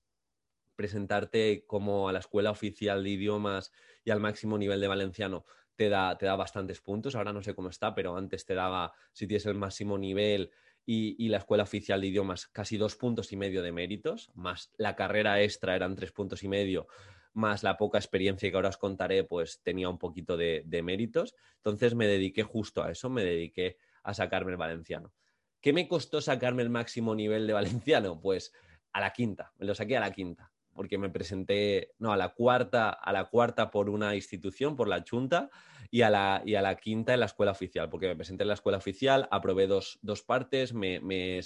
presentarte 0.77 1.67
como 1.67 2.09
a 2.09 2.13
la 2.15 2.21
escuela 2.21 2.51
oficial 2.51 3.05
de 3.05 3.11
idiomas 3.11 3.71
y 4.03 4.11
al 4.11 4.19
máximo 4.19 4.57
nivel 4.57 4.81
de 4.81 4.89
valenciano 4.89 5.45
te 5.77 5.91
da, 5.91 6.17
te 6.17 6.25
da 6.25 6.37
bastantes 6.37 6.81
puntos. 6.81 7.17
Ahora 7.17 7.35
no 7.35 7.43
sé 7.43 7.55
cómo 7.55 7.69
está, 7.69 7.95
pero 7.95 8.17
antes 8.17 8.47
te 8.47 8.55
daba, 8.55 8.95
si 9.13 9.27
tienes 9.27 9.45
el 9.45 9.57
máximo 9.57 9.99
nivel 9.99 10.51
y, 10.87 11.23
y, 11.23 11.29
la 11.29 11.37
escuela 11.37 11.65
oficial 11.65 12.01
de 12.01 12.07
idiomas, 12.07 12.47
casi 12.47 12.79
dos 12.79 12.97
puntos 12.97 13.33
y 13.33 13.37
medio 13.37 13.61
de 13.63 13.73
méritos, 13.73 14.31
más 14.35 14.73
la 14.79 14.97
carrera 14.97 15.43
extra 15.43 15.77
eran 15.77 15.97
tres 15.97 16.13
puntos 16.13 16.43
y 16.45 16.49
medio, 16.49 16.87
más 17.35 17.63
la 17.63 17.77
poca 17.77 17.99
experiencia 17.99 18.51
que 18.51 18.57
ahora 18.57 18.71
os 18.71 18.79
contaré, 18.79 19.25
pues 19.25 19.61
tenía 19.63 19.91
un 19.91 19.99
poquito 19.99 20.39
de, 20.39 20.65
méritos. 20.83 21.35
Entonces 21.57 21.95
me 21.95 22.07
dediqué 22.07 22.43
justo 22.43 22.83
a 22.83 22.91
eso, 22.91 23.11
me 23.11 23.23
dediqué 23.23 23.77
a 24.02 24.14
sacarme 24.14 24.52
el 24.52 24.56
valenciano. 24.56 25.12
¿Qué 25.61 25.73
me 25.73 25.88
costó 25.88 26.20
sacarme 26.20 26.62
el 26.62 26.70
máximo 26.70 27.14
nivel 27.14 27.47
de 27.47 27.52
valenciano? 27.52 28.20
Pues 28.20 28.52
a 28.93 29.00
la 29.00 29.12
quinta, 29.12 29.52
me 29.58 29.67
lo 29.67 29.75
saqué 29.75 29.97
a 29.97 30.00
la 30.00 30.11
quinta, 30.12 30.50
porque 30.73 30.99
me 30.99 31.11
presenté, 31.11 31.93
no, 31.99 32.12
a 32.12 32.17
la 32.17 32.31
cuarta, 32.31 32.91
a 32.91 33.12
la 33.12 33.26
cuarta 33.26 33.70
por 33.70 33.91
una 33.91 34.14
institución, 34.14 34.76
por 34.76 34.88
la 34.88 35.05
Junta, 35.08 35.50
y 35.91 36.02
a 36.02 36.11
la, 36.11 36.43
y 36.44 36.55
a 36.55 36.62
la 36.62 36.76
quinta 36.76 37.12
en 37.14 37.20
la 37.20 37.26
escuela 37.26 37.52
oficial, 37.52 37.91
porque 37.91 38.06
me 38.06 38.17
presenté 38.17 38.44
en 38.44 38.49
la 38.49 38.55
escuela 38.55 38.79
oficial, 38.79 39.29
aprobé 39.31 39.67
dos, 39.67 39.99
dos 40.02 40.23
partes, 40.23 40.73
me, 40.73 41.00
me, 41.00 41.41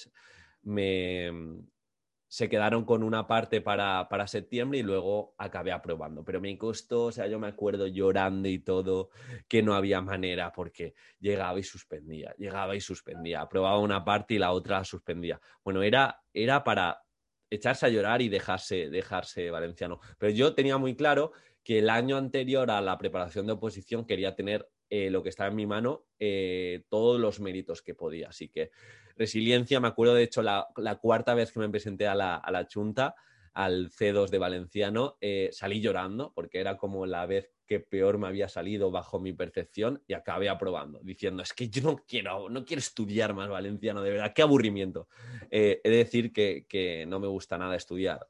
se 2.35 2.49
quedaron 2.49 2.85
con 2.85 3.05
una 3.05 3.29
parte 3.29 3.61
para, 3.61 4.09
septiembre 4.27 4.81
y 4.81 4.83
luego 4.83 5.37
acabé 5.39 5.71
aprobando. 5.71 6.25
Pero 6.25 6.41
me 6.41 6.59
costó, 6.59 7.05
o 7.05 7.13
sea, 7.13 7.29
yo 7.29 7.39
me 7.39 7.47
acuerdo 7.47 7.87
llorando 7.87 8.49
y 8.49 8.59
todo, 8.59 9.11
que 9.47 9.63
no 9.63 9.73
había 9.73 10.01
manera 10.01 10.51
porque 10.51 10.95
llegaba 11.21 11.61
y 11.61 11.63
suspendía, 11.63 12.35
llegaba 12.37 12.75
y 12.75 12.81
suspendía, 12.81 13.41
aprobaba 13.41 13.79
una 13.79 14.05
parte 14.05 14.35
y 14.35 14.39
la 14.39 14.51
otra 14.51 14.83
suspendía. 14.83 15.41
Bueno, 15.63 15.85
era, 15.85 16.25
era 16.33 16.65
para 16.65 17.05
echarse 17.51 17.87
a 17.87 17.91
llorar 17.91 18.21
y 18.21 18.29
dejarse, 18.29 18.91
dejarse 18.91 19.53
valenciano. 19.53 20.01
Pero 20.19 20.33
yo 20.33 20.57
tenía 20.57 20.77
muy 20.77 20.97
claro 20.97 21.31
que 21.63 21.79
el 21.79 21.89
año 21.89 22.17
anterior 22.17 22.69
a 22.73 22.81
la 22.81 22.99
preparación 22.99 23.47
de 23.47 23.53
oposición 23.53 24.07
quería 24.07 24.35
tener 24.35 24.69
eh, 24.97 25.11
lo 25.11 25.25
que 25.25 25.29
estaba 25.29 25.51
en 25.51 25.57
mi 25.57 25.67
mano, 25.67 26.07
eh, 26.21 26.85
todos 26.89 27.21
los 27.21 27.41
méritos 27.41 27.83
que 27.83 27.97
podía. 27.97 28.29
Así 28.29 28.49
que 28.49 28.71
resiliencia, 29.17 29.81
me 29.81 29.89
acuerdo 29.89 30.15
de 30.15 30.23
hecho 30.23 30.41
la, 30.41 30.69
cuarta 31.03 31.35
vez 31.35 31.51
que 31.51 31.59
me 31.59 31.69
presenté 31.69 32.07
a 32.07 32.15
la, 32.15 32.67
Chunta, 32.69 33.17
al 33.55 33.91
C2 33.91 34.29
de 34.29 34.39
Valenciano, 34.39 35.17
eh, 35.21 35.49
salí 35.51 35.81
llorando 35.81 36.33
porque 36.33 36.61
era 36.61 36.77
como 36.77 37.07
la 37.07 37.27
vez 37.27 37.51
que 37.67 37.81
peor 37.81 38.19
me 38.19 38.29
había 38.29 38.49
salido 38.49 38.93
bajo 38.93 39.19
mi 39.19 39.33
percepción 39.33 40.01
y 40.07 40.13
acabé 40.13 40.49
aprobando, 40.49 41.01
diciendo, 41.03 41.43
es 41.43 41.53
que 41.53 41.69
yo 41.69 41.83
no 41.83 41.97
quiero, 42.07 42.49
no 42.49 42.65
quiero 42.65 42.79
estudiar 42.79 43.35
más 43.35 43.49
valenciano, 43.49 44.01
de 44.01 44.11
verdad, 44.13 44.33
qué 44.33 44.43
aburrimiento. 44.43 45.09
de 45.51 45.81
decir 45.83 46.33
que, 46.33 46.67
que, 46.69 47.05
no 47.05 47.19
me 47.19 47.27
gusta 47.27 47.59
nada 47.59 47.75
estudiar 47.75 48.29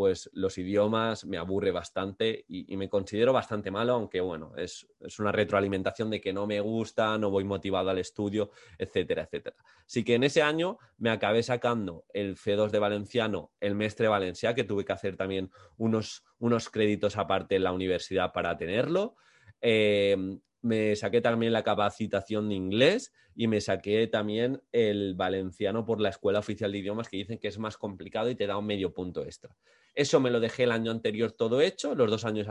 pues 0.00 0.30
los 0.32 0.56
idiomas 0.56 1.26
me 1.26 1.36
aburre 1.36 1.72
bastante 1.72 2.46
y, 2.48 2.74
me 2.78 2.88
considero 2.88 3.34
bastante 3.34 3.70
malo, 3.70 3.92
aunque 3.92 4.22
bueno, 4.22 4.54
es, 4.56 4.88
una 5.18 5.30
retroalimentación 5.30 6.08
de 6.08 6.22
que 6.22 6.32
no 6.32 6.46
me 6.46 6.58
gusta, 6.60 7.18
no 7.18 7.28
voy 7.28 7.44
motivado 7.44 7.90
al 7.90 7.98
estudio, 7.98 8.50
etcétera, 8.78 9.24
etcétera. 9.24 9.56
Así 9.84 10.02
que 10.02 10.14
en 10.14 10.24
ese 10.24 10.40
año 10.40 10.78
me 10.96 11.10
acabé 11.10 11.42
sacando 11.42 12.06
el 12.14 12.36
C2 12.36 12.70
de 12.70 12.78
Valenciano, 12.78 13.52
el 13.60 13.74
Mestre 13.74 14.08
Valencia, 14.08 14.54
que 14.54 14.64
tuve 14.64 14.86
que 14.86 14.94
hacer 14.94 15.18
también 15.18 15.50
unos, 15.76 16.24
unos 16.38 16.70
créditos 16.70 17.18
aparte 17.18 17.56
en 17.56 17.64
la 17.64 17.72
universidad 17.72 18.32
para 18.32 18.56
tenerlo. 18.56 19.16
Eh, 19.60 20.16
me 20.62 20.94
saqué 20.96 21.20
también 21.20 21.52
la 21.52 21.62
capacitación 21.62 22.48
de 22.48 22.54
inglés 22.54 23.12
y 23.34 23.46
me 23.46 23.60
saqué 23.60 24.06
también 24.06 24.62
el 24.72 25.14
valenciano 25.14 25.84
por 25.84 26.00
la 26.00 26.10
Escuela 26.10 26.40
Oficial 26.40 26.72
de 26.72 26.78
Idiomas 26.78 27.08
que 27.08 27.16
dicen 27.16 27.38
que 27.38 27.48
es 27.48 27.58
más 27.58 27.76
complicado 27.76 28.30
y 28.30 28.34
te 28.34 28.46
da 28.46 28.56
un 28.56 28.66
medio 28.66 28.92
punto 28.92 29.24
extra. 29.24 29.56
Eso 29.94 30.20
me 30.20 30.30
lo 30.30 30.40
dejé 30.40 30.64
el 30.64 30.72
año 30.72 30.90
anterior 30.90 31.32
todo 31.32 31.60
hecho, 31.60 31.94
los 31.94 32.10
dos 32.10 32.24
años 32.24 32.46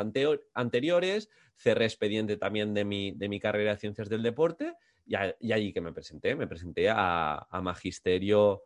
anteriores, 0.53 1.29
cerré 1.55 1.85
expediente 1.85 2.37
también 2.37 2.73
de 2.73 2.85
mi, 2.85 3.11
de 3.11 3.29
mi 3.29 3.39
carrera 3.39 3.71
de 3.71 3.77
Ciencias 3.77 4.09
del 4.09 4.23
Deporte 4.23 4.75
y, 5.05 5.15
allí 5.51 5.73
que 5.73 5.81
me 5.81 5.91
presenté, 5.91 6.35
me 6.35 6.47
presenté 6.47 6.89
a, 6.89 7.47
magisterio, 7.63 8.63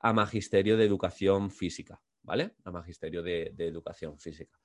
a 0.00 0.12
Magisterio 0.12 0.76
de 0.76 0.84
Educación 0.84 1.50
Física, 1.50 2.00
¿vale? 2.22 2.52
A 2.64 2.70
Magisterio 2.70 3.22
de, 3.22 3.54
Educación 3.58 4.18
Física. 4.18 4.58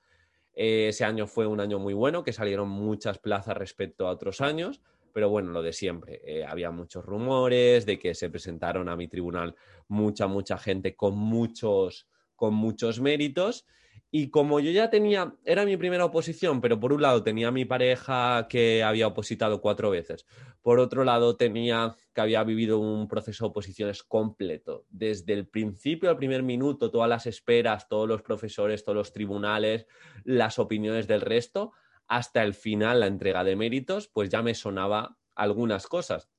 Ese 0.56 1.04
año 1.04 1.26
fue 1.26 1.46
un 1.46 1.60
año 1.60 1.78
muy 1.78 1.94
bueno, 1.94 2.24
que 2.24 2.32
salieron 2.32 2.68
muchas 2.68 3.18
plazas 3.18 3.56
respecto 3.56 4.08
a 4.08 4.10
otros 4.10 4.40
años, 4.40 4.80
pero 5.12 5.28
bueno, 5.28 5.52
lo 5.52 5.62
de 5.62 5.72
siempre. 5.72 6.20
Eh, 6.24 6.44
había 6.44 6.70
muchos 6.70 7.04
rumores 7.04 7.86
de 7.86 7.98
que 7.98 8.14
se 8.14 8.30
presentaron 8.30 8.88
a 8.88 8.96
mi 8.96 9.06
tribunal 9.06 9.54
mucha, 9.88 10.26
mucha 10.26 10.58
gente 10.58 10.96
con 10.96 11.16
muchos, 11.16 12.08
con 12.34 12.54
muchos 12.54 13.00
méritos. 13.00 13.66
Y 14.10 14.30
como 14.30 14.60
yo 14.60 14.70
ya 14.70 14.88
tenía, 14.88 15.34
era 15.44 15.64
mi 15.64 15.76
primera 15.76 16.04
oposición, 16.04 16.60
pero 16.60 16.78
por 16.78 16.92
un 16.92 17.02
lado 17.02 17.22
tenía 17.22 17.50
mi 17.50 17.64
pareja 17.64 18.46
que 18.48 18.82
había 18.82 19.08
opositado 19.08 19.60
cuatro 19.60 19.90
veces, 19.90 20.26
por 20.62 20.78
otro 20.78 21.04
lado 21.04 21.36
tenía 21.36 21.96
que 22.14 22.20
había 22.20 22.42
vivido 22.44 22.78
un 22.78 23.08
proceso 23.08 23.44
de 23.44 23.50
oposiciones 23.50 24.02
completo, 24.02 24.86
desde 24.88 25.34
el 25.34 25.48
principio 25.48 26.08
al 26.08 26.16
primer 26.16 26.42
minuto, 26.42 26.90
todas 26.90 27.10
las 27.10 27.26
esperas, 27.26 27.88
todos 27.88 28.08
los 28.08 28.22
profesores, 28.22 28.84
todos 28.84 28.96
los 28.96 29.12
tribunales, 29.12 29.86
las 30.24 30.58
opiniones 30.58 31.06
del 31.06 31.20
resto, 31.20 31.72
hasta 32.08 32.42
el 32.42 32.54
final, 32.54 33.00
la 33.00 33.06
entrega 33.06 33.44
de 33.44 33.56
méritos, 33.56 34.08
pues 34.08 34.30
ya 34.30 34.40
me 34.40 34.54
sonaba 34.54 35.18
algunas 35.34 35.86
cosas. 35.86 36.30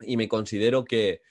Y 0.00 0.16
me 0.16 0.28
considero 0.28 0.84
que, 0.84 1.22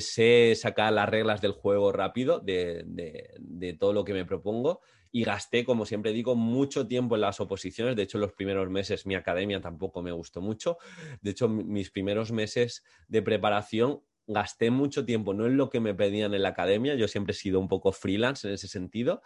sé 0.00 0.54
sacar 0.56 0.92
las 0.92 1.08
reglas 1.08 1.40
del 1.40 1.52
juego 1.52 1.92
rápido 1.92 2.40
de, 2.40 2.82
de, 2.86 3.72
todo 3.74 3.92
lo 3.92 4.04
que 4.04 4.12
me 4.12 4.24
propongo 4.24 4.80
y 5.12 5.24
gasté, 5.24 5.64
como 5.64 5.84
siempre 5.84 6.12
digo, 6.12 6.34
mucho 6.34 6.88
tiempo 6.88 7.14
en 7.14 7.20
las 7.20 7.38
oposiciones. 7.38 7.94
De 7.94 8.02
hecho, 8.02 8.16
en 8.16 8.22
los 8.22 8.32
primeros 8.32 8.70
meses 8.70 9.06
mi 9.06 9.14
academia 9.14 9.60
tampoco 9.60 10.02
me 10.02 10.10
gustó 10.10 10.40
mucho. 10.40 10.78
De 11.20 11.30
hecho, 11.30 11.48
mis 11.48 11.90
primeros 11.90 12.32
meses 12.32 12.82
de 13.08 13.22
preparación 13.22 14.02
gasté 14.26 14.70
mucho 14.70 15.04
tiempo, 15.04 15.34
no 15.34 15.46
en 15.46 15.56
lo 15.56 15.68
que 15.68 15.80
me 15.80 15.94
pedían 15.94 16.32
en 16.32 16.42
la 16.42 16.50
academia, 16.50 16.94
yo 16.94 17.08
siempre 17.08 17.32
he 17.32 17.36
sido 17.36 17.60
un 17.60 17.68
poco 17.68 17.92
freelance 17.92 18.46
en 18.46 18.54
ese 18.54 18.68
sentido, 18.68 19.20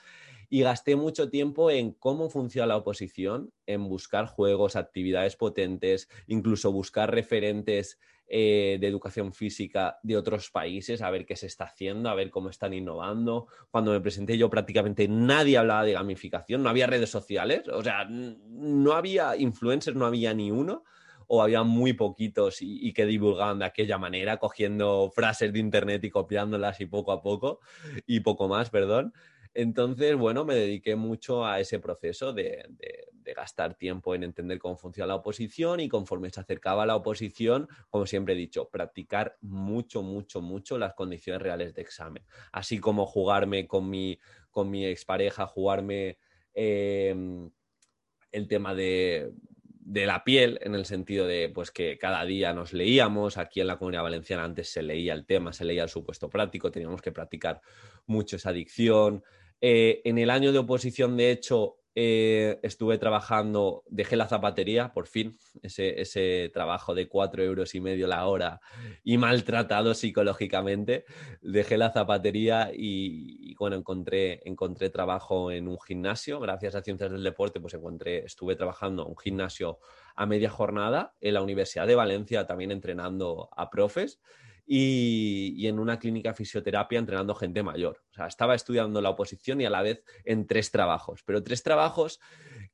y 0.49 0.63
gasté 0.63 0.97
mucho 0.97 1.29
tiempo 1.29 1.71
en 1.71 1.93
cómo 1.93 2.31
funciona 2.31 2.67
la 2.67 2.77
oposición, 2.77 3.53
en 3.67 3.89
buscar 3.89 4.27
juegos, 4.27 4.75
actividades 4.75 5.37
potentes, 5.37 6.09
incluso 6.27 6.73
buscar 6.73 7.13
referentes 7.13 7.99
eh, 8.29 8.79
de 8.81 8.87
educación 8.87 9.33
física 9.33 9.99
de 10.03 10.17
otros 10.17 10.51
países, 10.51 11.03
a 11.03 11.11
ver 11.11 11.27
qué 11.27 11.37
se 11.37 11.47
está 11.47 11.65
haciendo, 11.65 12.09
a 12.09 12.15
ver 12.15 12.31
cómo 12.31 12.51
están 12.51 12.75
innovando. 12.75 13.47
Cuando 13.71 13.93
me 13.93 14.01
presenté 14.01 14.37
yo 14.37 14.51
prácticamente 14.51 15.07
nadie 15.09 15.59
hablaba 15.59 15.85
de 15.85 15.93
gamificación, 15.93 16.63
no 16.63 16.69
había 16.69 16.87
redes 16.87 17.11
sociales, 17.11 17.69
o 17.69 17.83
sea, 17.83 18.05
no 18.09 18.93
había 18.93 19.37
influencers, 19.37 19.97
no 19.97 20.07
había 20.07 20.35
ni 20.35 20.51
uno 20.51 20.85
o 21.29 21.43
había 21.43 21.63
muy 21.63 21.93
poquitos 21.93 22.63
y, 22.63 22.87
y, 22.87 22.93
que 22.93 23.05
divulgaban 23.05 23.59
de 23.59 23.65
aquella 23.65 23.99
manera, 23.99 24.39
cogiendo 24.39 25.11
frases 25.13 25.53
de 25.53 25.59
internet 25.59 26.05
y 26.05 26.11
copiándolas 26.11 26.81
y 26.81 26.87
poco 26.87 27.13
a 27.13 27.21
poco, 27.21 27.61
y 28.07 28.21
poco 28.21 28.49
más, 28.49 28.71
perdón. 28.71 29.13
Entonces, 29.57 30.15
bueno, 30.17 30.45
me 30.45 30.55
dediqué 30.55 30.97
mucho 30.97 31.47
a 31.47 31.61
ese 31.61 31.79
proceso 31.79 32.33
de, 32.35 32.69
gastar 33.35 33.75
tiempo 33.75 34.15
en 34.15 34.23
entender 34.23 34.59
cómo 34.59 34.77
funciona 34.77 35.09
la 35.09 35.17
oposición 35.17 35.81
y 35.81 35.89
conforme 35.89 36.31
se 36.31 36.41
acercaba 36.41 36.85
a 36.85 36.87
la 36.87 36.97
oposición, 36.97 37.69
como 37.91 38.07
siempre 38.07 38.35
he 38.35 38.37
dicho, 38.37 38.69
practicar 38.69 39.37
mucho, 39.41 40.03
mucho, 40.03 40.41
mucho 40.41 40.79
las 40.79 40.95
condiciones 40.95 41.43
reales 41.43 41.75
de 41.75 41.83
examen. 41.83 42.25
Así 42.53 42.79
como 42.79 43.07
jugarme 43.07 43.67
con 43.67 43.89
mi, 43.89 44.19
con 44.51 44.71
mi 44.71 44.87
expareja, 44.87 45.47
jugarme 45.47 46.19
em, 46.55 47.51
el 48.33 48.49
tema 48.49 48.75
de, 48.75 49.33
de 49.69 50.07
la 50.07 50.25
piel, 50.25 50.59
en 50.63 50.75
el 50.75 50.85
sentido 50.85 51.27
de 51.27 51.49
pues 51.49 51.71
que 51.71 51.97
cada 51.97 52.25
día 52.25 52.53
nos 52.53 52.73
leíamos, 52.73 53.37
aquí 53.39 53.61
en 53.61 53.69
la 53.69 53.79
comunidad 53.79 54.03
valenciana 54.03 54.45
antes 54.45 54.69
se 54.69 54.83
leía 54.83 55.15
el 55.15 55.27
tema, 55.27 55.53
se 55.53 55.65
leía 55.65 55.85
el 55.85 55.89
supuesto 55.89 56.29
práctico, 56.29 56.71
teníamos 56.71 57.01
que 57.01 57.13
practicar 57.13 57.61
mucho 58.07 58.37
esa 58.37 58.51
adicción, 58.51 59.23
eh, 59.61 60.03
en 60.05 60.19
el 60.19 60.31
año 60.31 60.53
de 60.53 60.59
oposición, 60.59 61.17
de 61.17 61.31
hecho, 61.31 61.79
eh, 61.99 62.61
estuve 62.63 62.99
trabajando, 62.99 63.83
dejé 63.89 64.17
la 64.17 64.29
zapatería, 64.29 64.93
por 64.93 65.07
fin, 65.07 65.39
ese, 65.63 66.51
trabajo 66.53 66.95
de 66.95 67.09
cuatro 67.09 67.43
euros 67.43 67.75
y 67.75 67.81
medio 67.81 68.07
la 68.07 68.27
hora 68.27 68.61
y 69.03 69.17
maltratado 69.17 69.95
psicológicamente. 69.95 71.07
Dejé 71.41 71.79
la 71.79 71.93
zapatería 71.93 72.71
y, 72.71 73.55
bueno, 73.55 73.77
encontré, 73.77 74.43
encontré 74.45 74.91
trabajo 74.91 75.51
en 75.51 75.69
un 75.69 75.81
gimnasio. 75.81 76.39
Gracias 76.39 76.75
a 76.75 76.83
Ciencias 76.83 77.11
del 77.11 77.25
Deporte, 77.25 77.61
pues 77.61 77.73
encontré, 77.73 78.27
estuve 78.27 78.57
trabajando 78.57 79.05
en 79.05 79.09
un 79.09 79.17
gimnasio 79.17 79.79
a 80.17 80.27
media 80.27 80.51
jornada 80.51 81.15
en 81.23 81.33
la 81.33 81.41
Universidad 81.41 81.87
de 81.87 81.95
Valencia, 81.95 82.47
también 82.47 82.73
entrenando 82.73 83.49
a 83.57 83.71
profes 83.71 84.21
y, 84.67 85.67
en 85.67 85.79
una 85.79 85.99
clínica 85.99 86.31
de 86.31 86.37
fisioterapia 86.37 86.99
entrenando 86.99 87.35
gente 87.35 87.63
mayor. 87.63 88.03
O 88.11 88.15
sea, 88.15 88.27
estaba 88.27 88.55
estudiando 88.55 89.01
la 89.01 89.11
oposición 89.11 89.61
y 89.61 89.65
a 89.65 89.71
la 89.71 89.83
vez 89.83 90.03
en 90.25 90.47
tres 90.47 90.71
trabajos, 90.71 91.23
pero 91.25 91.43
tres 91.43 91.63
trabajos 91.63 92.21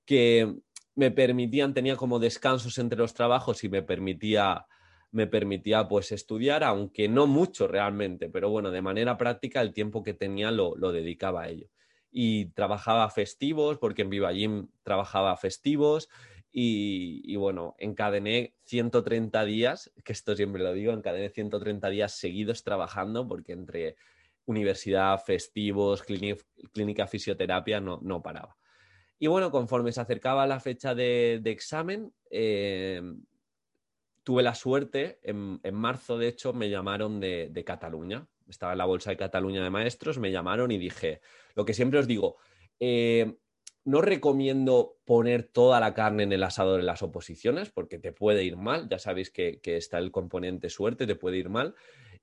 que 0.07 0.57
me 0.95 1.11
permitían, 1.11 1.75
tenía 1.75 1.97
como 1.97 2.19
descansos 2.19 2.79
entre 2.79 2.99
los 2.99 3.15
trabajos 3.15 3.63
y 3.65 3.69
me 3.69 3.83
permitía 3.83 4.67
me 5.15 5.27
permitía 5.27 5.89
pues 5.89 6.11
estudiar, 6.11 6.65
aunque 6.65 7.07
no 7.07 7.27
mucho 7.27 7.69
realmente, 7.69 8.31
pero 8.31 8.49
bueno, 8.49 8.71
de 8.71 8.81
manera 8.81 9.19
práctica 9.19 9.61
el 9.61 9.75
tiempo 9.75 10.03
que 10.03 10.15
tenía 10.15 10.51
lo, 10.51 10.75
lo 10.75 10.91
dedicaba 10.91 11.43
a 11.43 11.49
ello. 11.51 11.69
Y 12.11 12.47
trabajaba 12.53 13.11
festivos, 13.11 13.77
porque 13.77 14.03
en 14.03 14.09
Viva 14.09 14.33
Gym 14.33 14.69
trabajaba 14.83 15.37
festivos, 15.37 16.09
y, 16.55 17.35
bueno, 17.37 17.75
encadené 17.79 18.55
130 18.65 19.45
días, 19.45 19.91
que 20.05 20.13
esto 20.13 20.37
siempre 20.37 20.63
lo 20.63 20.75
digo, 20.75 20.93
encadené 20.93 21.31
130 21.31 21.89
días 21.89 22.13
seguidos 22.13 22.63
trabajando 22.63 23.27
porque 23.27 23.53
entre 23.53 23.97
universidad, 24.45 25.19
festivos, 25.19 26.03
clínica, 26.03 27.07
fisioterapia, 27.07 27.81
no, 27.81 28.01
no, 28.03 28.23
paraba. 28.23 28.57
Y 29.19 29.29
bueno, 29.29 29.51
conforme 29.51 29.93
se 29.93 30.03
acercaba 30.03 30.47
la 30.47 30.61
fecha 30.61 30.95
de, 30.95 31.41
examen, 31.47 32.13
eh, 32.31 33.01
tuve 34.23 34.43
la 34.43 34.55
suerte, 34.55 35.21
en, 35.23 35.61
marzo 35.73 36.19
de 36.19 36.29
hecho 36.29 36.53
me 36.53 36.69
llamaron 36.69 37.19
de, 37.19 37.49
de 37.51 37.65
Cataluña, 37.65 38.29
estaba 38.47 38.73
en 38.73 38.79
la 38.79 38.85
Bolsa 38.85 39.11
de 39.11 39.17
Cataluña 39.17 39.63
de 39.63 39.71
Maestros, 39.71 40.19
me 40.19 40.33
llamaron 40.33 40.71
y 40.71 40.77
dije, 40.77 41.21
lo 41.55 41.65
que 41.65 41.73
siempre 41.73 41.99
os 41.99 42.07
digo, 42.07 42.37
eh, 42.85 43.39
no 43.85 44.01
recomiendo 44.01 44.97
poner 45.05 45.43
toda 45.43 45.81
la 45.81 45.95
carne 45.95 46.23
en 46.23 46.33
el 46.33 46.43
asador 46.43 46.81
en 46.81 46.87
las 46.87 47.03
oposiciones 47.03 47.71
porque 47.71 47.99
te 47.99 48.13
puede 48.13 48.45
ir 48.45 48.57
mal. 48.57 48.89
Ya 48.89 48.99
sabéis 48.99 49.31
que, 49.31 49.61
está 49.65 49.99
el 49.99 50.13
componente 50.13 50.71
suerte, 50.71 51.07
te 51.07 51.17
puede 51.17 51.39
ir 51.39 51.49
mal. 51.49 51.75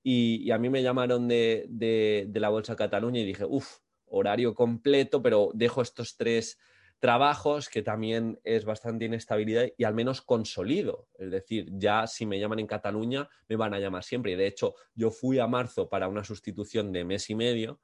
Y, 0.02 0.50
a 0.50 0.58
mí 0.58 0.70
me 0.70 0.82
llamaron 0.82 1.28
de, 1.28 2.30
la 2.32 2.48
Bolsa 2.48 2.76
Cataluña 2.76 3.20
y 3.20 3.26
dije, 3.26 3.44
uff, 3.44 3.78
horario 4.06 4.54
completo, 4.54 5.22
pero 5.22 5.50
dejo 5.54 5.82
estos 5.82 6.16
tres 6.16 6.58
trabajos 6.98 7.68
que 7.68 7.82
también 7.82 8.38
es 8.44 8.64
bastante 8.64 9.06
inestabilidad 9.06 9.68
y 9.76 9.84
al 9.84 9.94
menos 9.94 10.22
consolido. 10.22 11.08
Es 11.18 11.30
decir, 11.30 11.66
ya 11.72 12.06
si 12.06 12.26
me 12.26 12.38
llaman 12.38 12.58
en 12.58 12.66
Cataluña, 12.66 13.28
me 13.48 13.56
van 13.56 13.74
a 13.74 13.78
llamar 13.78 14.04
siempre. 14.04 14.32
Y 14.32 14.36
de 14.36 14.46
hecho, 14.46 14.74
yo 14.94 15.10
fui 15.10 15.38
a 15.38 15.46
marzo 15.46 15.88
para 15.88 16.08
una 16.08 16.24
sustitución 16.24 16.92
de 16.92 17.04
mes 17.04 17.28
y 17.28 17.34
medio 17.34 17.80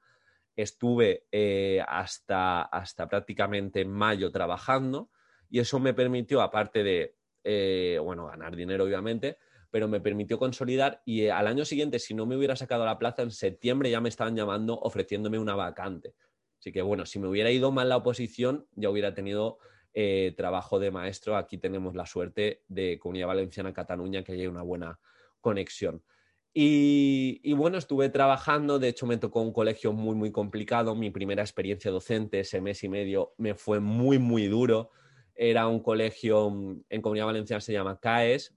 estuve 0.57 1.27
eh, 1.31 1.83
hasta, 1.87 2.63
hasta 2.63 3.09
prácticamente 3.09 3.85
mayo 3.85 4.33
trabajando 4.33 5.11
y 5.51 5.61
eso 5.61 5.79
me 5.79 5.95
permitió, 5.95 6.41
aparte 6.41 6.83
de, 6.83 7.17
eh, 7.45 8.01
bueno, 8.03 8.27
ganar 8.27 8.57
dinero 8.57 8.85
obviamente, 8.85 9.37
pero 9.71 9.87
me 9.87 10.01
permitió 10.01 10.39
consolidar 10.39 11.03
y 11.05 11.23
eh, 11.23 11.31
al 11.31 11.47
año 11.47 11.65
siguiente, 11.65 11.99
si 11.99 12.15
no 12.15 12.25
me 12.25 12.37
hubiera 12.37 12.57
sacado 12.57 12.87
la 12.87 12.99
plaza, 12.99 13.23
en 13.23 13.31
septiembre 13.31 13.91
ya 13.91 14.01
me 14.01 14.09
estaban 14.09 14.35
llamando 14.35 14.79
ofreciéndome 14.81 15.39
una 15.39 15.55
vacante. 15.55 16.15
Así 16.59 16.73
que 16.73 16.81
bueno, 16.81 17.05
si 17.05 17.19
me 17.19 17.29
hubiera 17.29 17.51
ido 17.51 17.71
mal 17.71 17.91
la 17.91 17.99
oposición, 17.99 18.67
ya 18.73 18.91
hubiera 18.91 19.15
tenido 19.15 19.59
trabajo 20.37 20.79
de 20.79 20.91
maestro. 20.91 21.39
Aquí 21.39 21.57
tenemos 21.57 21.95
la 21.95 22.05
suerte 22.05 22.63
de 22.69 22.99
Comunidad 22.99 23.29
Valenciana 23.29 23.73
Cataluña 23.73 24.23
que 24.23 24.33
hay 24.33 24.47
una 24.47 24.61
buena 24.61 25.01
conexión. 25.41 26.03
Y, 26.59 27.53
bueno, 27.53 27.77
estuve 27.77 28.09
trabajando, 28.09 28.79
de 28.79 28.89
hecho 28.89 29.05
me 29.05 29.19
tocó 29.19 29.43
un 29.43 29.53
colegio 29.53 29.93
muy, 29.93 30.15
muy 30.15 30.33
complicado. 30.33 30.95
Mi 30.95 31.11
primera 31.11 31.43
experiencia 31.43 31.91
docente, 31.91 32.41
ese 32.41 32.63
mes 32.63 32.83
y 32.83 32.89
medio, 32.89 33.35
me 33.37 33.55
fue 33.55 33.79
muy, 33.79 34.19
muy 34.19 34.47
duro. 34.47 34.89
Era 35.35 35.67
un 35.67 35.81
colegio, 35.81 36.49
mm, 36.49 36.85
en 36.89 37.03
Comunidad 37.03 37.27
Valenciana 37.27 37.61
se 37.61 37.75
llama 37.75 38.01
CAES, 38.01 38.55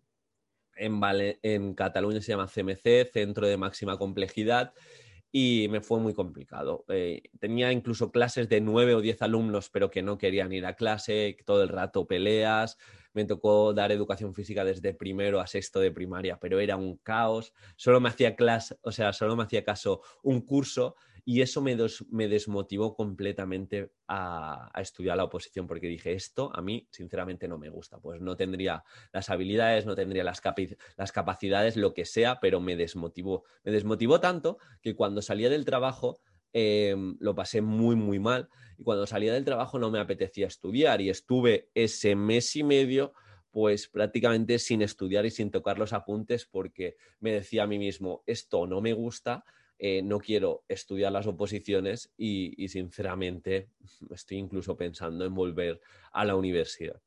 en, 0.77 1.73
Cataluña 1.73 2.21
se 2.21 2.31
llama 2.31 2.47
CMC, 2.47 3.11
Centro 3.11 3.45
de 3.45 3.57
Máxima 3.57 3.97
Complejidad, 3.97 4.73
y 5.29 5.67
me 5.69 5.81
fue 5.81 5.99
muy 5.99 6.13
complicado. 6.13 6.85
Eh, 6.87 7.23
tenía 7.37 7.73
incluso 7.73 8.13
clases 8.13 8.47
de 8.47 8.61
nueve 8.61 8.95
o 8.95 9.01
diez 9.01 9.21
alumnos, 9.21 9.69
pero 9.69 9.91
que 9.91 10.03
no 10.03 10.17
querían 10.17 10.53
ir 10.53 10.65
a 10.65 10.77
clase, 10.77 11.35
todo 11.45 11.63
el 11.63 11.67
rato 11.67 12.07
peleas, 12.07 12.77
me 13.13 13.25
tocó 13.25 13.73
dar 13.73 13.91
educación 13.91 14.33
física 14.33 14.63
desde 14.63 14.93
primero 14.93 15.39
a 15.39 15.47
sexto 15.47 15.79
de 15.79 15.91
primaria, 15.91 16.39
pero 16.39 16.59
era 16.59 16.77
un 16.77 16.97
caos, 16.97 17.53
solo 17.75 17.99
me 17.99 18.09
hacía 18.09 18.35
clase, 18.35 18.77
o 18.81 18.91
sea, 18.91 19.13
solo 19.13 19.35
me 19.35 19.43
hacía 19.43 19.63
caso 19.63 20.01
un 20.23 20.41
curso 20.41 20.95
y 21.25 21.41
eso 21.41 21.61
me, 21.61 21.75
desmotivó 22.27 22.95
completamente 22.95 23.91
a, 24.07 24.71
estudiar 24.81 25.17
la 25.17 25.25
oposición 25.25 25.67
porque 25.67 25.87
dije, 25.87 26.13
esto 26.13 26.51
a 26.55 26.61
mí 26.61 26.87
sinceramente 26.91 27.47
no 27.47 27.59
me 27.59 27.69
gusta, 27.69 27.99
pues 27.99 28.19
no 28.19 28.35
tendría 28.35 28.83
las 29.13 29.29
habilidades, 29.29 29.85
no 29.85 29.93
tendría 29.95 30.23
las, 30.23 30.41
capacidades, 30.41 31.77
lo 31.77 31.93
que 31.93 32.05
sea, 32.05 32.39
pero 32.39 32.59
me 32.61 32.75
desmotivó. 32.75 33.43
Me 33.63 33.71
desmotivó 33.71 34.19
tanto 34.19 34.57
que 34.81 34.95
cuando 34.95 35.21
salía 35.21 35.49
del 35.49 35.65
trabajo 35.65 36.19
Em, 36.51 37.15
lo 37.19 37.35
pasé 37.35 37.61
muy, 37.61 37.95
muy 37.95 38.19
mal. 38.19 38.49
Y 38.79 38.83
cuando 38.83 39.05
salía 39.05 39.33
del 39.33 39.43
trabajo 39.43 39.77
no 39.77 39.91
me 39.91 39.99
apetecía 39.99 40.47
estudiar 40.47 41.01
y 41.01 41.09
estuve 41.09 41.69
ese 41.75 42.15
mes 42.15 42.55
y 42.55 42.63
medio 42.63 43.13
pues 43.51 43.89
prácticamente 43.89 44.57
sin 44.57 44.81
estudiar 44.81 45.25
y 45.25 45.31
sin 45.31 45.51
tocar 45.51 45.77
los 45.77 45.91
apuntes 45.91 46.45
porque 46.45 46.95
me 47.19 47.33
decía 47.33 47.63
a 47.63 47.67
mí 47.67 47.77
mismo, 47.77 48.23
esto 48.25 48.67
no 48.67 48.79
me 48.79 48.93
gusta, 48.93 49.43
eh, 49.77 50.01
no 50.01 50.19
quiero 50.19 50.63
estudiar 50.69 51.11
las 51.11 51.27
oposiciones 51.27 52.13
y, 52.17 52.67
sinceramente 52.69 53.69
estoy 54.13 54.37
incluso 54.37 54.77
pensando 54.77 55.25
en 55.25 55.35
volver 55.35 55.81
a 56.13 56.23
la 56.23 56.37
universidad. 56.37 57.01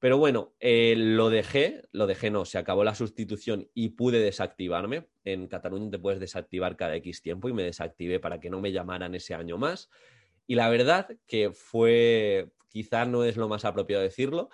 Pero 0.00 0.18
bueno, 0.18 0.52
eh, 0.58 0.94
lo 0.96 1.30
dejé, 1.30 1.82
lo 1.92 2.06
dejé 2.06 2.30
no, 2.30 2.44
se 2.44 2.58
acabó 2.58 2.82
la 2.82 2.94
sustitución 2.94 3.68
y 3.72 3.90
pude 3.90 4.18
desactivarme. 4.18 5.06
En 5.24 5.46
Cataluña 5.46 5.92
te 5.92 5.98
puedes 5.98 6.20
desactivar 6.20 6.76
cada 6.76 6.96
X 6.96 7.22
tiempo 7.22 7.48
y 7.48 7.52
me 7.52 7.62
desactivé 7.62 8.20
para 8.20 8.40
que 8.40 8.50
no 8.50 8.60
me 8.60 8.72
llamaran 8.72 9.14
ese 9.14 9.34
año 9.34 9.56
más. 9.58 9.88
Y 10.46 10.54
la 10.56 10.68
verdad 10.68 11.08
que 11.26 11.50
fue, 11.52 12.50
quizá 12.68 13.04
no 13.06 13.24
es 13.24 13.36
lo 13.36 13.48
más 13.48 13.64
apropiado 13.64 14.02
decirlo, 14.02 14.50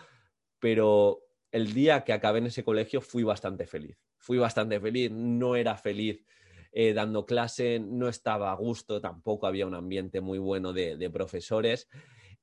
pero 0.59 1.23
el 1.51 1.73
día 1.75 2.05
que 2.05 2.13
acabé 2.13 2.39
en 2.39 2.47
ese 2.47 2.65
colegio 2.65 3.01
fui 3.01 3.23
bastante 3.23 3.67
feliz. 3.67 3.99
Fui 4.19 4.39
bastante 4.39 4.79
feliz, 4.81 5.11
no 5.11 5.57
era 5.57 5.77
feliz 5.77 6.25
eh, 6.73 6.93
dando 6.93 7.27
clase, 7.27 7.81
no 7.81 8.09
estaba 8.09 8.53
a 8.53 8.55
gusto, 8.55 9.01
tampoco 9.01 9.47
había 9.47 9.67
un 9.67 9.75
ambiente 9.75 10.21
muy 10.21 10.39
bueno 10.39 10.73
de, 10.73 11.11
profesores. 11.11 11.89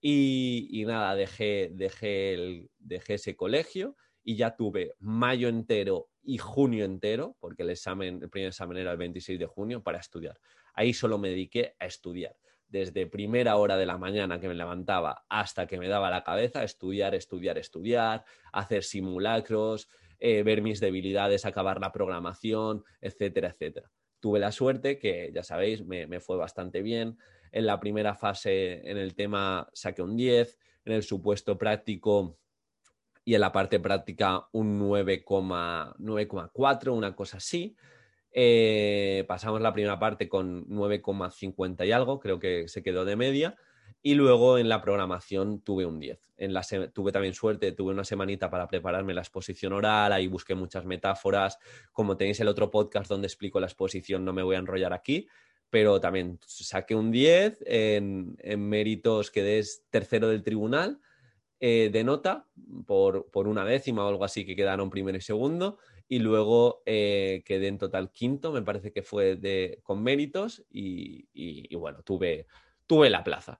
Y, 0.01 0.83
nada, 0.85 1.15
dejé, 1.15 1.71
dejé, 1.73 2.67
dejé 2.77 3.13
ese 3.15 3.35
colegio 3.35 3.95
y 4.23 4.35
ya 4.35 4.55
tuve 4.55 4.93
mayo 4.99 5.47
entero 5.47 6.09
y 6.21 6.37
junio 6.37 6.83
entero, 6.83 7.37
porque 7.39 7.63
el 7.63 7.69
examen, 7.69 8.19
el 8.21 8.29
primer 8.29 8.49
examen 8.49 8.77
era 8.77 8.91
el 8.91 8.97
26 8.97 9.39
de 9.39 9.45
junio, 9.45 9.81
para 9.81 9.99
estudiar. 9.99 10.37
Ahí 10.73 10.93
solo 10.93 11.17
me 11.17 11.29
dediqué 11.29 11.75
a 11.79 11.85
estudiar 11.85 12.35
desde 12.69 13.07
primera 13.07 13.55
hora 13.55 13.77
de 13.77 13.85
la 13.85 13.97
mañana 13.97 14.39
que 14.39 14.47
me 14.47 14.53
levantaba 14.53 15.25
hasta 15.29 15.67
que 15.67 15.77
me 15.77 15.87
daba 15.87 16.09
la 16.09 16.23
cabeza, 16.23 16.63
estudiar, 16.63 17.15
estudiar, 17.15 17.57
estudiar, 17.57 18.25
hacer 18.51 18.83
simulacros, 18.83 19.89
eh, 20.19 20.43
ver 20.43 20.61
mis 20.61 20.79
debilidades, 20.79 21.45
acabar 21.45 21.79
la 21.79 21.91
programación, 21.91 22.83
etcétera, 23.01 23.49
etcétera. 23.49 23.91
Tuve 24.19 24.39
la 24.39 24.51
suerte 24.51 24.97
que, 24.97 25.31
ya 25.33 25.43
sabéis, 25.43 25.85
me, 25.85 26.19
fue 26.19 26.37
bastante 26.37 26.81
bien. 26.81 27.17
En 27.51 27.67
la 27.67 27.79
primera 27.79 28.15
fase, 28.15 28.81
en 28.89 28.97
el 28.97 29.15
tema, 29.15 29.69
saqué 29.73 30.01
un 30.01 30.17
10, 30.17 30.57
en 30.85 30.93
el 30.93 31.03
supuesto 31.03 31.57
práctico 31.57 32.37
y 33.23 33.35
en 33.35 33.41
la 33.41 33.51
parte 33.51 33.79
práctica 33.79 34.47
un 34.53 34.79
9,4, 34.79 36.93
una 36.93 37.15
cosa 37.15 37.37
así. 37.37 37.75
Eh, 38.39 39.25
pasamos 39.27 39.61
la 39.61 39.73
primera 39.73 39.97
parte 39.97 40.29
con 40.29 40.67
9,50 40.67 41.87
y 41.87 41.91
algo, 41.91 42.19
creo 42.19 42.37
que 42.37 42.67
se 42.67 42.83
quedó 42.83 43.03
de 43.03 43.15
media. 43.15 43.55
Y 44.03 44.13
luego 44.13 44.59
en 44.59 44.69
la 44.69 44.79
programación 44.79 45.61
tuve 45.61 45.87
un 45.87 45.99
10. 45.99 46.19
En 46.37 46.53
la 46.53 46.61
tuve 46.93 47.11
también 47.11 47.33
suerte, 47.33 47.71
tuve 47.71 47.93
una 47.93 48.03
semanita 48.03 48.51
para 48.51 48.67
prepararme 48.67 49.15
la 49.15 49.21
exposición 49.21 49.73
oral, 49.73 50.13
ahí 50.13 50.27
busqué 50.27 50.53
muchas 50.53 50.85
metáforas. 50.85 51.57
Como 51.91 52.15
tenéis 52.15 52.39
el 52.39 52.47
otro 52.47 52.69
podcast 52.69 53.09
donde 53.09 53.25
explico 53.25 53.59
la 53.59 53.65
exposición, 53.65 54.23
no 54.23 54.33
me 54.33 54.43
voy 54.43 54.55
a 54.55 54.59
enrollar 54.59 54.93
aquí, 54.93 55.27
pero 55.71 55.99
también 55.99 56.37
saqué 56.45 56.93
un 56.93 57.09
10 57.09 57.63
en, 57.65 58.37
méritos, 58.59 59.31
quedé 59.31 59.63
tercero 59.89 60.29
del 60.29 60.43
tribunal 60.43 60.99
eh, 61.59 61.89
de 61.91 62.03
nota 62.03 62.45
por, 62.85 63.31
por, 63.31 63.47
una 63.47 63.65
décima 63.65 64.05
o 64.05 64.09
algo 64.09 64.23
así 64.23 64.45
que 64.45 64.55
quedaron 64.55 64.91
primero 64.91 65.17
y 65.17 65.21
segundo 65.21 65.79
y 66.09 66.19
luego 66.19 66.83
eh, 66.85 67.43
quedé 67.45 67.67
en 67.67 67.77
total 67.77 68.11
quinto, 68.11 68.51
me 68.51 68.61
parece 68.61 68.91
que 68.91 69.01
fue 69.01 69.35
de, 69.35 69.79
con 69.83 70.01
méritos 70.01 70.63
y, 70.69 71.75
bueno, 71.75 72.01
tuve, 72.03 72.47
tuve 72.85 73.09
la 73.09 73.23
plaza. 73.23 73.59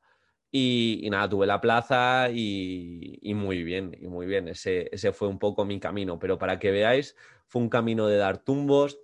Y, 0.50 1.08
nada, 1.12 1.28
tuve 1.28 1.46
la 1.46 1.60
plaza 1.60 2.30
y, 2.32 3.20
muy 3.36 3.64
bien, 3.64 3.96
y 4.00 4.08
muy 4.08 4.26
bien, 4.26 4.48
ese, 4.48 4.90
ese 4.92 5.12
fue 5.12 5.28
un 5.28 5.40
poco 5.40 5.66
mi 5.66 5.80
camino, 5.80 6.20
pero 6.20 6.38
para 6.38 6.58
que 6.58 6.72
veáis, 6.72 7.16
fue 7.48 7.62
un 7.62 7.70
camino 7.70 8.08
de 8.08 8.18
dar 8.18 8.44
tumbos, 8.44 9.00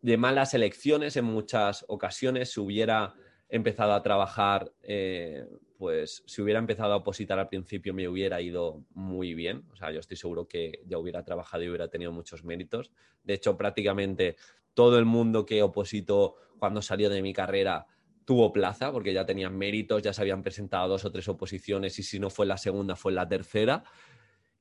de 0.00 0.16
malas 0.16 0.54
elecciones 0.54 1.16
en 1.16 1.24
muchas 1.24 1.84
ocasiones, 1.88 2.52
si 2.52 2.60
hubiera 2.60 3.14
empezado 3.48 3.92
a 3.92 4.02
trabajar 4.02 4.72
eh, 4.82 5.46
pues 5.78 6.22
si 6.26 6.42
hubiera 6.42 6.58
empezado 6.58 6.92
a 6.92 6.96
opositar 6.96 7.38
al 7.38 7.48
principio 7.48 7.94
me 7.94 8.08
hubiera 8.08 8.40
ido 8.40 8.82
muy 8.94 9.34
bien. 9.34 9.64
O 9.72 9.76
sea, 9.76 9.90
yo 9.92 10.00
estoy 10.00 10.16
seguro 10.16 10.48
que 10.48 10.80
ya 10.86 10.98
hubiera 10.98 11.24
trabajado 11.24 11.62
y 11.62 11.68
hubiera 11.68 11.88
tenido 11.88 12.12
muchos 12.12 12.44
méritos. 12.44 12.90
De 13.24 13.34
hecho, 13.34 13.56
prácticamente 13.56 14.36
todo 14.74 14.98
el 14.98 15.04
mundo 15.04 15.44
que 15.46 15.62
opositó 15.62 16.36
cuando 16.58 16.82
salió 16.82 17.10
de 17.10 17.22
mi 17.22 17.32
carrera 17.32 17.86
tuvo 18.24 18.52
plaza, 18.52 18.90
porque 18.90 19.12
ya 19.12 19.24
tenían 19.24 19.56
méritos, 19.56 20.02
ya 20.02 20.12
se 20.12 20.20
habían 20.20 20.42
presentado 20.42 20.88
dos 20.88 21.04
o 21.04 21.12
tres 21.12 21.28
oposiciones 21.28 21.98
y 21.98 22.02
si 22.02 22.18
no 22.18 22.28
fue 22.28 22.46
la 22.46 22.56
segunda, 22.56 22.96
fue 22.96 23.12
la 23.12 23.28
tercera. 23.28 23.84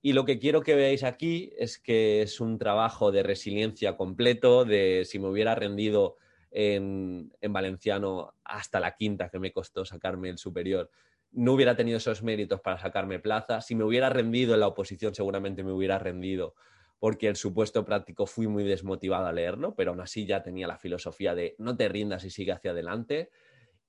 Y 0.01 0.13
lo 0.13 0.23
que 0.23 0.37
quiero 0.37 0.61
que 0.61 0.75
veáis 0.75 1.03
aquí 1.03 1.51
es 1.57 1.79
que 1.79 2.21
es 2.21 2.39
un 2.39 2.59
trabajo 2.59 3.11
de 3.11 3.23
resiliencia 3.23 3.97
completo, 3.97 4.63
de 4.63 5.03
si 5.05 5.17
me 5.17 5.27
hubiera 5.27 5.55
rendido 5.55 6.17
en, 6.57 7.33
valenciano 7.49 8.33
hasta 8.45 8.79
la 8.79 8.95
quinta 8.95 9.29
que 9.29 9.39
me 9.39 9.51
costó 9.51 9.83
sacarme 9.83 10.29
el 10.29 10.37
superior, 10.37 10.89
no 11.31 11.51
hubiera 11.51 11.75
tenido 11.75 11.97
esos 11.97 12.23
méritos 12.23 12.61
para 12.61 12.79
sacarme 12.79 13.19
plaza. 13.19 13.59
Si 13.59 13.75
me 13.75 13.83
hubiera 13.83 14.09
rendido 14.09 14.53
en 14.53 14.61
la 14.61 14.67
oposición, 14.67 15.13
seguramente 15.13 15.63
me 15.65 15.73
hubiera 15.73 15.99
rendido 15.99 16.55
porque 16.97 17.27
el 17.27 17.35
supuesto 17.35 17.83
práctico 17.83 18.25
fui 18.25 18.47
muy 18.47 18.63
desmotivado 18.63 19.27
a 19.27 19.33
leerlo, 19.33 19.75
pero 19.75 19.91
aún 19.91 19.99
así 19.99 20.25
ya 20.25 20.43
tenía 20.43 20.65
la 20.65 20.77
filosofía 20.77 21.35
de 21.35 21.55
no 21.59 21.75
te 21.75 21.89
rindas 21.89 22.23
y 22.23 22.29
sigue 22.29 22.53
hacia 22.53 22.71
adelante. 22.71 23.31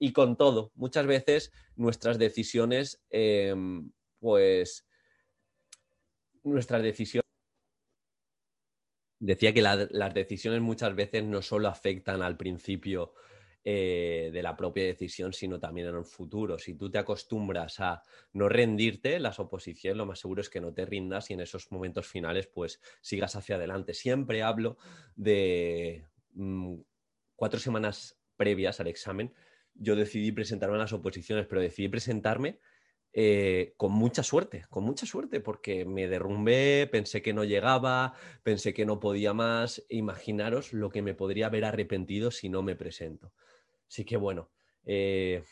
Y 0.00 0.12
con 0.12 0.37
todo, 0.37 0.72
muchas 0.74 1.07
veces 1.07 1.52
nuestras 1.76 2.18
decisiones, 2.18 3.00
em, 3.11 3.92
pues 4.18 4.88
nuestras 6.42 6.83
decisiones 6.83 7.26
Decía 9.27 9.53
que 9.53 9.61
las 9.61 10.15
decisiones 10.15 10.61
muchas 10.61 10.95
veces 10.95 11.25
no 11.25 11.43
solo 11.43 11.67
afectan 11.67 12.23
al 12.23 12.37
principio 12.37 13.12
eh, 13.65 14.31
de 14.33 14.41
la 14.41 14.57
propia 14.57 14.85
decisión, 14.85 15.33
sino 15.33 15.59
también 15.59 15.89
en 15.89 15.97
el 15.97 16.05
futuro. 16.05 16.61
Si 16.61 16.75
tú 16.75 16.93
te 16.93 16.99
acostumbras 16.99 17.81
a 17.81 18.05
no 18.35 18.49
rendirte 18.49 19.19
las 19.19 19.41
oposiciones, 19.41 19.97
lo 19.97 20.07
más 20.07 20.21
seguro 20.21 20.43
es 20.43 20.49
que 20.49 20.61
no 20.61 20.73
te 20.73 20.87
rindas 20.87 21.29
y 21.31 21.35
en 21.35 21.41
esos 21.41 21.73
momentos 21.73 22.07
finales 22.07 22.47
pues 22.47 22.81
sigas 23.01 23.35
hacia 23.35 23.57
adelante. 23.57 23.95
Siempre 23.95 24.45
hablo 24.45 24.77
de 25.17 26.07
mm, 26.35 26.77
cuatro 27.35 27.59
semanas 27.59 28.17
previas 28.37 28.79
al 28.79 28.87
examen. 28.87 29.35
Yo 29.75 29.97
decidí 29.97 30.31
presentarme 30.31 30.77
a 30.77 30.79
las 30.79 30.93
oposiciones, 30.93 31.47
pero 31.49 31.61
decidí 31.61 31.89
presentarme 31.89 32.61
eh, 33.18 33.72
con 33.79 33.92
mucha 33.92 34.22
suerte, 34.22 34.66
con 34.68 34.85
mucha 34.85 35.07
suerte, 35.07 35.40
porque 35.40 35.87
me 35.87 36.07
derrumbé, 36.07 36.87
pensé 36.92 37.22
que 37.22 37.33
no 37.33 37.44
llegaba, 37.44 38.12
pensé 38.42 38.74
que 38.74 38.85
no 38.85 39.00
podía 39.00 39.33
más. 39.33 39.83
Imaginaros 39.88 40.74
lo 40.74 40.90
que 40.90 41.00
me 41.00 41.14
podría 41.14 41.46
haber 41.46 41.64
arrepentido 41.64 42.31
si 42.31 42.50
no 42.50 42.62
me 42.62 42.76
presento. 42.76 43.33
Así 43.88 44.05
que 44.05 44.18
bueno, 44.18 44.50
eh, 44.85 45.42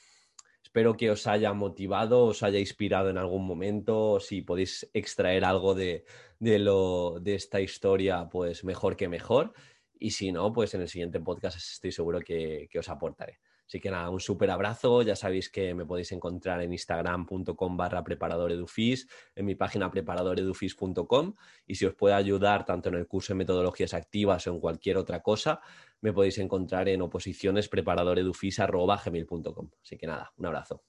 espero 0.62 0.94
que 0.98 1.10
os 1.10 1.26
haya 1.26 1.54
motivado, 1.54 2.26
os 2.26 2.42
haya 2.42 2.58
inspirado 2.58 3.08
en 3.08 3.16
algún 3.16 3.46
momento. 3.46 4.20
Si 4.20 4.42
podéis 4.42 4.90
extraer 4.92 5.46
algo 5.46 5.74
de, 5.74 6.04
lo, 6.40 7.18
de 7.18 7.34
esta 7.34 7.62
historia, 7.62 8.28
pues 8.30 8.62
mejor 8.62 8.94
que 8.94 9.08
mejor. 9.08 9.54
Y 9.98 10.10
si 10.10 10.32
no, 10.32 10.52
pues 10.52 10.74
en 10.74 10.82
el 10.82 10.88
siguiente 10.90 11.18
podcast 11.18 11.56
estoy 11.56 11.92
seguro 11.92 12.20
que 12.20 12.68
os 12.78 12.90
aportaré. 12.90 13.40
Así 13.66 13.80
que 13.80 13.90
nada, 13.90 14.10
un 14.10 14.20
súper 14.20 14.50
abrazo. 14.50 15.02
Ya 15.02 15.16
sabéis 15.16 15.50
que 15.50 15.74
me 15.74 15.86
podéis 15.86 16.12
encontrar 16.12 16.60
en 16.62 16.72
instagram.com 16.72 17.76
barra 17.76 18.04
preparadoredufis, 18.04 19.08
en 19.34 19.46
mi 19.46 19.54
página 19.54 19.90
preparadoredufis.com 19.90 21.34
y 21.66 21.74
si 21.74 21.86
os 21.86 21.94
puede 21.94 22.14
ayudar 22.14 22.64
tanto 22.64 22.90
en 22.90 22.96
el 22.96 23.06
curso 23.06 23.32
de 23.32 23.38
metodologías 23.38 23.94
activas 23.94 24.46
o 24.46 24.52
en 24.52 24.60
cualquier 24.60 24.98
otra 24.98 25.22
cosa, 25.22 25.60
me 26.00 26.12
podéis 26.12 26.38
encontrar 26.38 26.88
en 26.88 27.02
oposiciones 27.02 27.68
preparadoredufis.gmail.com. 27.68 29.70
Así 29.82 29.96
que 29.96 30.06
nada, 30.06 30.32
un 30.36 30.46
abrazo. 30.46 30.84